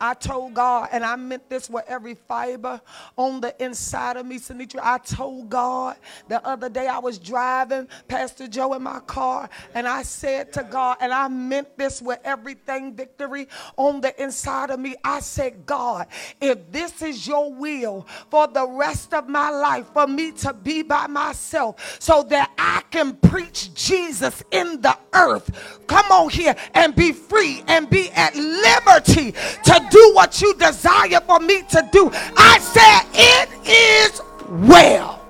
I 0.00 0.14
told 0.14 0.54
God, 0.54 0.88
and 0.92 1.04
I 1.04 1.16
meant 1.16 1.48
this 1.48 1.70
with 1.70 1.84
every 1.88 2.14
fiber 2.14 2.80
on 3.16 3.40
the 3.40 3.54
inside 3.62 4.16
of 4.16 4.26
me, 4.26 4.38
Sinitra. 4.38 4.80
I 4.82 4.98
told 4.98 5.48
God 5.48 5.96
the 6.28 6.44
other 6.46 6.68
day 6.68 6.86
I 6.86 6.98
was 6.98 7.18
driving 7.18 7.88
Pastor 8.08 8.46
Joe 8.46 8.74
in 8.74 8.82
my 8.82 9.00
car, 9.00 9.48
and 9.74 9.86
I 9.86 10.02
said 10.02 10.52
to 10.54 10.64
God, 10.64 10.98
and 11.00 11.12
I 11.12 11.28
meant 11.28 11.76
this 11.78 12.02
with 12.02 12.18
everything 12.24 12.94
victory 12.94 13.48
on 13.76 14.00
the 14.00 14.20
inside 14.22 14.70
of 14.70 14.80
me. 14.80 14.96
I 15.04 15.20
said, 15.20 15.66
God, 15.66 16.06
if 16.40 16.70
this 16.70 17.02
is 17.02 17.26
your 17.26 17.52
will 17.52 18.06
for 18.30 18.46
the 18.46 18.66
rest 18.66 19.14
of 19.14 19.28
my 19.28 19.50
life, 19.50 19.86
for 19.92 20.06
me 20.06 20.32
to 20.32 20.52
be 20.52 20.82
by 20.82 21.06
myself 21.06 21.96
so 22.00 22.22
that 22.24 22.50
I 22.58 22.82
can 22.90 23.16
preach 23.16 23.72
Jesus 23.74 24.42
in 24.50 24.80
the 24.80 24.96
earth, 25.14 25.50
come 25.86 26.06
on 26.10 26.30
here 26.30 26.54
and 26.74 26.94
be 26.94 27.12
free 27.12 27.62
and 27.66 27.88
be 27.88 28.10
at 28.10 28.34
liberty 28.34 29.32
to 29.64 29.85
do 29.90 30.12
what 30.14 30.40
you 30.40 30.54
desire 30.54 31.20
for 31.26 31.40
me 31.40 31.62
to 31.62 31.88
do. 31.92 32.10
I 32.36 32.58
said, 32.60 33.02
It 33.14 33.48
is 33.68 34.20
well. 34.68 35.22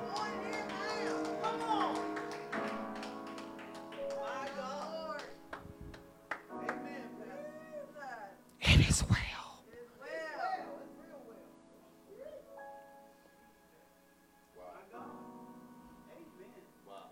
It 8.61 8.80
is 8.88 9.04
well. 9.09 9.18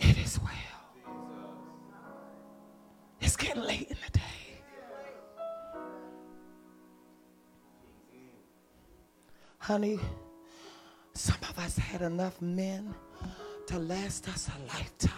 It 0.01 0.19
is 0.19 0.39
well. 0.41 0.51
It's 3.21 3.37
getting 3.37 3.63
late 3.63 3.89
in 3.91 3.97
the 4.13 4.14
Honey, 9.65 9.99
some 11.15 11.39
of 11.49 11.59
us 11.59 11.79
had 11.79 12.03
enough 12.03 12.43
men 12.43 12.95
to 13.67 13.79
last 13.79 14.29
us 14.29 14.51
a 14.51 14.59
lifetime. 14.67 15.11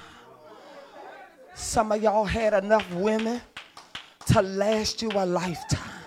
Some 1.57 1.91
of 1.91 2.01
y'all 2.01 2.25
had 2.25 2.55
enough 2.55 2.89
women 2.95 3.41
to 4.27 4.43
last 4.43 5.03
you 5.03 5.11
a 5.17 5.27
lifetime. 5.27 6.01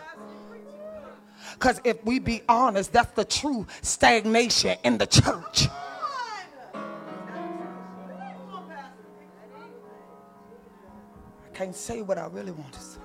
Because 1.55 1.81
if 1.83 2.01
we 2.05 2.19
be 2.19 2.41
honest, 2.47 2.93
that's 2.93 3.11
the 3.11 3.25
true 3.25 3.67
stagnation 3.81 4.77
in 4.85 4.97
the 4.97 5.05
church. 5.05 5.67
I 6.73 6.79
can't 11.53 11.75
say 11.75 12.01
what 12.01 12.17
I 12.17 12.27
really 12.27 12.53
want 12.53 12.71
to 12.71 12.79
say. 12.79 12.99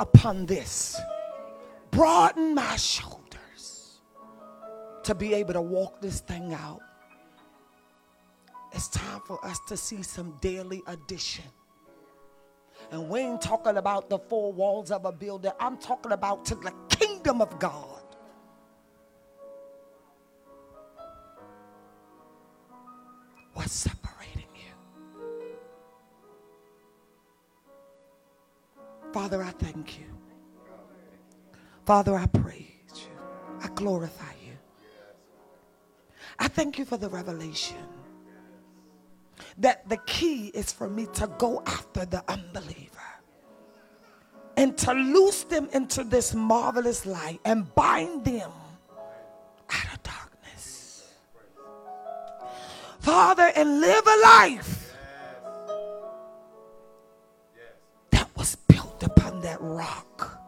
Upon 0.00 0.46
this. 0.46 0.98
Broaden 1.90 2.54
my 2.54 2.76
shoulders 2.76 4.00
to 5.02 5.14
be 5.14 5.34
able 5.34 5.54
to 5.54 5.62
walk 5.62 6.00
this 6.00 6.20
thing 6.20 6.52
out. 6.52 6.80
It's 8.72 8.88
time 8.88 9.20
for 9.26 9.42
us 9.44 9.58
to 9.68 9.76
see 9.76 10.02
some 10.02 10.36
daily 10.40 10.82
addition. 10.86 11.44
And 12.90 13.08
we 13.08 13.20
ain't 13.20 13.40
talking 13.40 13.78
about 13.78 14.10
the 14.10 14.18
four 14.18 14.52
walls 14.52 14.90
of 14.90 15.06
a 15.06 15.12
building. 15.12 15.52
I'm 15.58 15.78
talking 15.78 16.12
about 16.12 16.44
to 16.46 16.54
the 16.56 16.72
kingdom 16.88 17.40
of 17.40 17.58
God. 17.58 18.02
What's 23.54 23.72
separating 23.72 23.95
Father, 29.26 29.42
I 29.42 29.50
thank 29.50 29.98
you. 29.98 30.04
Father, 31.84 32.14
I 32.14 32.26
praise 32.26 32.68
you. 32.94 33.10
I 33.60 33.66
glorify 33.74 34.30
you. 34.44 34.52
I 36.38 36.46
thank 36.46 36.78
you 36.78 36.84
for 36.84 36.96
the 36.96 37.08
revelation 37.08 37.88
that 39.58 39.88
the 39.88 39.96
key 40.06 40.52
is 40.54 40.70
for 40.70 40.88
me 40.88 41.08
to 41.14 41.26
go 41.38 41.60
after 41.66 42.04
the 42.04 42.22
unbeliever 42.30 43.08
and 44.56 44.78
to 44.78 44.92
loose 44.92 45.42
them 45.42 45.68
into 45.72 46.04
this 46.04 46.32
marvelous 46.32 47.04
light 47.04 47.40
and 47.44 47.74
bind 47.74 48.24
them 48.24 48.52
out 49.70 49.92
of 49.92 50.02
darkness. 50.04 51.10
Father, 53.00 53.50
and 53.56 53.80
live 53.80 54.06
a 54.06 54.22
life 54.22 54.75
that 59.46 59.60
rock 59.60 60.40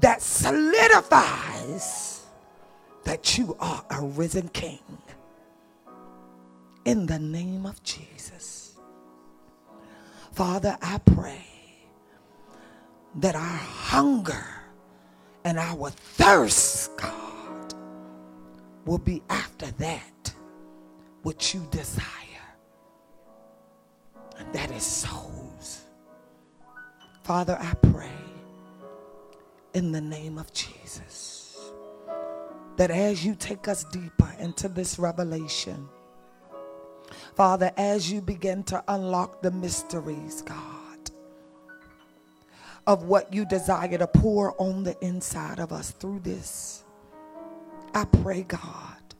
that 0.00 0.20
solidifies 0.20 2.26
that 3.04 3.38
you 3.38 3.56
are 3.60 3.84
a 3.90 4.02
risen 4.02 4.48
king 4.48 4.80
in 6.84 7.06
the 7.06 7.20
name 7.20 7.64
of 7.64 7.80
Jesus. 7.84 8.74
Father, 10.32 10.76
I 10.82 10.98
pray 10.98 11.46
that 13.20 13.36
our 13.36 13.40
hunger 13.40 14.44
and 15.44 15.56
our 15.56 15.90
thirst, 15.90 16.96
God, 16.96 17.74
will 18.84 18.98
be 18.98 19.22
after 19.30 19.66
that 19.78 20.34
which 21.22 21.54
you 21.54 21.64
desire. 21.70 22.02
And 24.36 24.52
that 24.52 24.72
is 24.72 24.82
souls. 24.82 25.33
Father, 27.24 27.56
I 27.58 27.72
pray 27.90 28.12
in 29.72 29.92
the 29.92 30.00
name 30.02 30.36
of 30.36 30.52
Jesus 30.52 31.72
that 32.76 32.90
as 32.90 33.24
you 33.24 33.34
take 33.34 33.66
us 33.66 33.84
deeper 33.84 34.30
into 34.38 34.68
this 34.68 34.98
revelation, 34.98 35.88
Father, 37.34 37.72
as 37.78 38.12
you 38.12 38.20
begin 38.20 38.62
to 38.64 38.84
unlock 38.88 39.40
the 39.40 39.50
mysteries, 39.50 40.42
God, 40.42 41.10
of 42.86 43.04
what 43.04 43.32
you 43.32 43.46
desire 43.46 43.96
to 43.96 44.06
pour 44.06 44.54
on 44.60 44.82
the 44.82 44.94
inside 45.02 45.60
of 45.60 45.72
us 45.72 45.92
through 45.92 46.20
this, 46.20 46.84
I 47.94 48.04
pray, 48.04 48.42
God, 48.42 49.14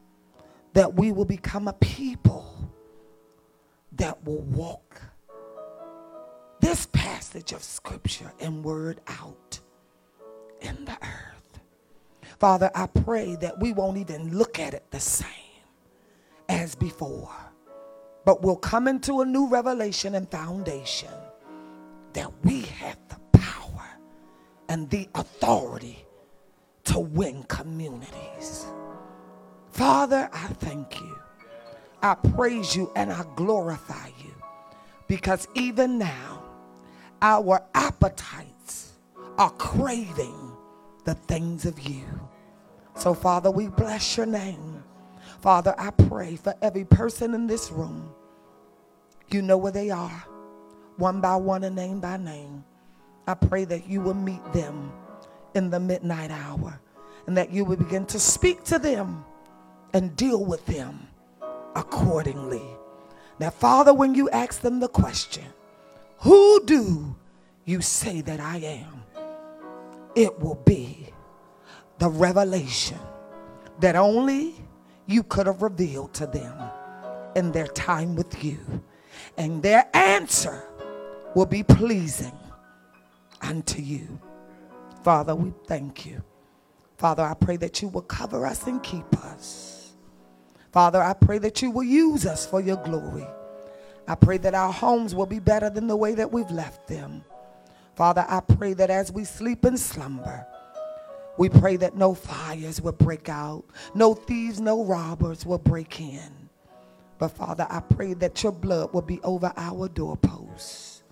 that 0.75 0.93
we 0.93 1.11
will 1.11 1.25
become 1.25 1.69
a 1.69 1.73
people 1.73 2.71
that 3.93 4.23
will 4.27 4.43
walk 4.43 5.01
this 6.75 6.87
passage 6.87 7.53
of 7.53 7.63
scripture 7.63 8.33
and 8.41 8.65
word 8.65 9.01
out 9.07 9.61
in 10.61 10.85
the 10.85 10.99
earth. 11.03 11.61
Father, 12.41 12.69
I 12.75 12.89
pray 12.89 13.37
that 13.37 13.61
we 13.61 13.73
won't 13.73 13.97
even 13.97 14.37
look 14.37 14.59
at 14.59 14.75
it 14.75 14.83
the 14.91 14.99
same 14.99 15.29
as 16.49 16.75
before 16.75 17.31
but 18.25 18.43
we'll 18.43 18.57
come 18.57 18.89
into 18.89 19.21
a 19.21 19.25
new 19.25 19.47
revelation 19.47 20.17
and 20.17 20.29
foundation 20.31 21.13
that 22.13 22.33
we 22.43 22.63
have 22.63 22.99
the 23.09 23.39
power 23.39 23.89
and 24.69 24.89
the 24.91 25.09
authority 25.15 26.05
to 26.85 26.99
win 26.99 27.43
communities. 27.45 28.67
Father, 29.71 30.29
I 30.33 30.47
thank 30.47 31.01
you. 31.01 31.19
I 32.03 32.15
praise 32.15 32.75
you 32.75 32.91
and 32.97 33.13
I 33.13 33.25
glorify 33.37 34.09
you 34.23 34.35
because 35.07 35.47
even 35.55 35.99
now 35.99 36.44
our 37.25 37.65
appetites 37.75 38.93
are 39.39 39.49
craving 39.53 40.53
the 41.07 41.15
things 41.15 41.65
of 41.65 41.81
you. 41.81 42.05
So, 42.97 43.15
Father, 43.15 43.51
we 43.51 43.69
bless 43.69 44.19
your 44.19 44.27
name. 44.27 44.85
Father, 45.41 45.75
I 45.79 45.91
pray 45.91 46.37
for 46.37 46.55
every 46.61 46.85
person 46.85 47.33
in 47.33 47.47
this 47.47 47.71
room. 47.73 48.11
You 49.31 49.41
know 49.41 49.57
where 49.57 49.73
they 49.73 49.89
are, 49.89 50.23
one 50.99 51.23
by 51.23 51.37
one 51.37 51.65
and 51.65 51.75
name 51.75 51.99
by 51.99 52.19
name. 52.19 52.63
I 53.27 53.33
pray 53.33 53.65
that 53.65 53.89
you 53.89 54.03
will 54.03 54.13
meet 54.13 54.45
them 54.53 54.93
in 55.55 55.71
the 55.71 55.81
midnight 55.81 56.31
hour 56.31 56.79
and 57.27 57.39
that 57.39 57.51
you 57.51 57.65
will 57.65 57.77
begin 57.77 58.05
to 58.07 58.21
speak 58.21 58.65
to 58.65 58.79
them 58.79 59.25
and 59.95 60.15
deal 60.15 60.45
with 60.45 60.67
them 60.67 61.09
accordingly. 61.75 62.67
Now, 63.39 63.49
Father, 63.49 63.95
when 63.95 64.15
you 64.15 64.29
ask 64.29 64.61
them 64.61 64.79
the 64.79 64.89
question, 64.89 65.54
Who 66.25 66.65
do 66.65 67.15
you 67.67 67.83
say 67.83 68.23
that 68.23 68.41
I 68.41 68.57
am? 68.57 69.03
It 70.15 70.41
will 70.41 70.55
be 70.65 71.11
the 71.99 72.09
revelation 72.09 72.99
that 73.81 73.95
only 73.95 74.55
you 75.05 75.23
could 75.23 75.47
have 75.47 75.61
revealed 75.61 76.15
to 76.15 76.27
them 76.27 76.57
in 77.37 77.53
their 77.53 77.67
time 77.67 78.17
with 78.17 78.43
you. 78.43 78.59
And 79.37 79.63
their 79.63 79.87
answer 79.93 80.65
will 81.35 81.45
be 81.45 81.63
pleasing 81.63 82.33
unto 83.43 83.83
you. 83.83 84.19
Father, 85.03 85.35
we 85.35 85.53
thank 85.67 86.07
you. 86.07 86.23
Father, 86.97 87.23
I 87.23 87.35
pray 87.35 87.59
that 87.59 87.83
you 87.83 87.89
will 87.89 88.01
cover 88.01 88.47
us 88.47 88.67
and 88.67 88.83
keep 88.83 89.15
us. 89.27 89.93
Father, 90.73 91.03
I 91.03 91.13
pray 91.13 91.37
that 91.37 91.61
you 91.61 91.71
will 91.71 91.85
use 91.85 92.25
us 92.25 92.47
for 92.47 92.63
your 92.63 92.79
glory. 92.79 93.27
I 94.07 94.15
pray 94.15 94.39
that 94.39 94.55
our 94.55 94.73
homes 94.73 95.15
will 95.15 95.27
be 95.27 95.39
better 95.39 95.71
than 95.71 95.87
the 95.87 95.97
way 95.97 96.15
that 96.15 96.31
we've 96.31 96.51
left 96.51 96.87
them. 96.87 97.25
Father, 97.97 98.25
I 98.29 98.41
pray 98.41 98.75
that 98.75 98.91
as 98.91 99.11
we 99.11 99.25
sleep 99.25 99.65
and 99.65 99.79
slumber, 99.79 100.47
we 101.39 101.49
pray 101.49 101.77
that 101.77 101.97
no 101.97 102.15
fires 102.15 102.81
will 102.81 102.93
break 102.93 103.29
out, 103.29 103.65
no 103.95 104.15
thieves, 104.15 104.61
no 104.61 104.85
robbers 104.85 105.47
will 105.47 105.59
break 105.59 106.01
in. 106.01 106.49
But 107.19 107.29
Father, 107.29 107.67
I 107.71 107.81
pray 107.81 108.15
that 108.15 108.43
your 108.43 108.53
blood 108.53 108.93
will 108.93 109.03
be 109.03 109.21
over 109.23 109.53
our 109.57 109.89
doorposts 109.89 111.03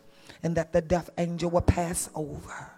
and 0.42 0.56
that 0.56 0.72
the 0.72 0.80
death 0.80 1.10
angel 1.18 1.50
will 1.50 1.60
pass 1.62 2.10
over. 2.14 2.70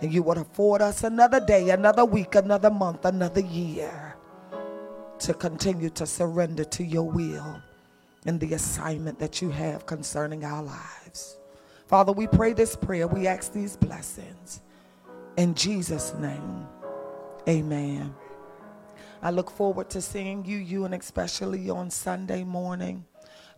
And 0.00 0.12
you 0.12 0.22
would 0.22 0.38
afford 0.38 0.80
us 0.80 1.02
another 1.02 1.40
day, 1.40 1.70
another 1.70 2.04
week, 2.04 2.34
another 2.34 2.70
month, 2.70 3.04
another 3.04 3.40
year 3.40 4.14
to 5.18 5.34
continue 5.34 5.90
to 5.90 6.06
surrender 6.06 6.64
to 6.64 6.84
your 6.84 7.10
will 7.10 7.62
and 8.26 8.40
the 8.40 8.54
assignment 8.54 9.18
that 9.18 9.40
you 9.40 9.50
have 9.50 9.86
concerning 9.86 10.44
our 10.44 10.62
lives. 10.62 11.36
Father, 11.86 12.12
we 12.12 12.26
pray 12.26 12.52
this 12.52 12.76
prayer. 12.76 13.06
We 13.06 13.26
ask 13.26 13.52
these 13.52 13.76
blessings 13.76 14.60
in 15.36 15.54
Jesus' 15.54 16.12
name, 16.18 16.66
amen. 17.48 18.14
I 19.22 19.30
look 19.30 19.50
forward 19.50 19.88
to 19.90 20.02
seeing 20.02 20.44
you, 20.44 20.58
you, 20.58 20.84
and 20.84 20.94
especially 20.94 21.70
on 21.70 21.90
Sunday 21.90 22.44
morning. 22.44 23.06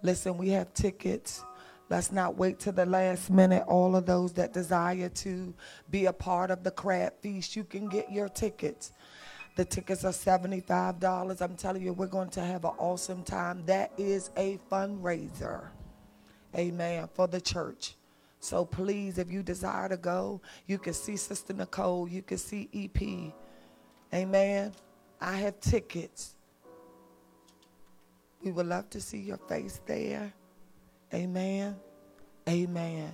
Listen, 0.02 0.38
we 0.38 0.50
have 0.50 0.72
tickets. 0.74 1.44
Let's 1.88 2.12
not 2.12 2.36
wait 2.36 2.60
to 2.60 2.72
the 2.72 2.86
last 2.86 3.30
minute. 3.30 3.64
All 3.66 3.96
of 3.96 4.06
those 4.06 4.32
that 4.34 4.52
desire 4.52 5.08
to 5.08 5.54
be 5.90 6.06
a 6.06 6.12
part 6.12 6.52
of 6.52 6.62
the 6.62 6.70
crab 6.70 7.14
feast, 7.20 7.56
you 7.56 7.64
can 7.64 7.88
get 7.88 8.12
your 8.12 8.28
tickets. 8.28 8.92
The 9.55 9.64
tickets 9.64 10.05
are 10.05 10.12
$75. 10.12 11.40
I'm 11.40 11.57
telling 11.57 11.82
you, 11.82 11.92
we're 11.92 12.07
going 12.07 12.30
to 12.30 12.40
have 12.40 12.64
an 12.64 12.72
awesome 12.78 13.22
time. 13.22 13.62
That 13.66 13.92
is 13.98 14.30
a 14.36 14.59
fundraiser. 14.70 15.66
Amen. 16.57 17.09
For 17.14 17.26
the 17.28 17.40
church. 17.40 17.96
So 18.40 18.64
please, 18.64 19.18
if 19.18 19.30
you 19.30 19.42
desire 19.42 19.88
to 19.88 19.96
go, 19.96 20.40
you 20.66 20.78
can 20.78 20.94
see 20.94 21.16
Sister 21.16 21.53
Nicole, 21.53 22.09
you 22.09 22.22
can 22.22 22.38
see 22.38 22.68
EP. 22.74 23.32
Amen. 24.12 24.72
I 25.20 25.36
have 25.36 25.61
tickets. 25.61 26.34
We 28.42 28.50
would 28.50 28.66
love 28.66 28.90
to 28.90 29.00
see 29.00 29.20
your 29.20 29.36
face 29.36 29.80
there. 29.86 30.32
Amen. 31.14 31.76
Amen. 32.48 33.11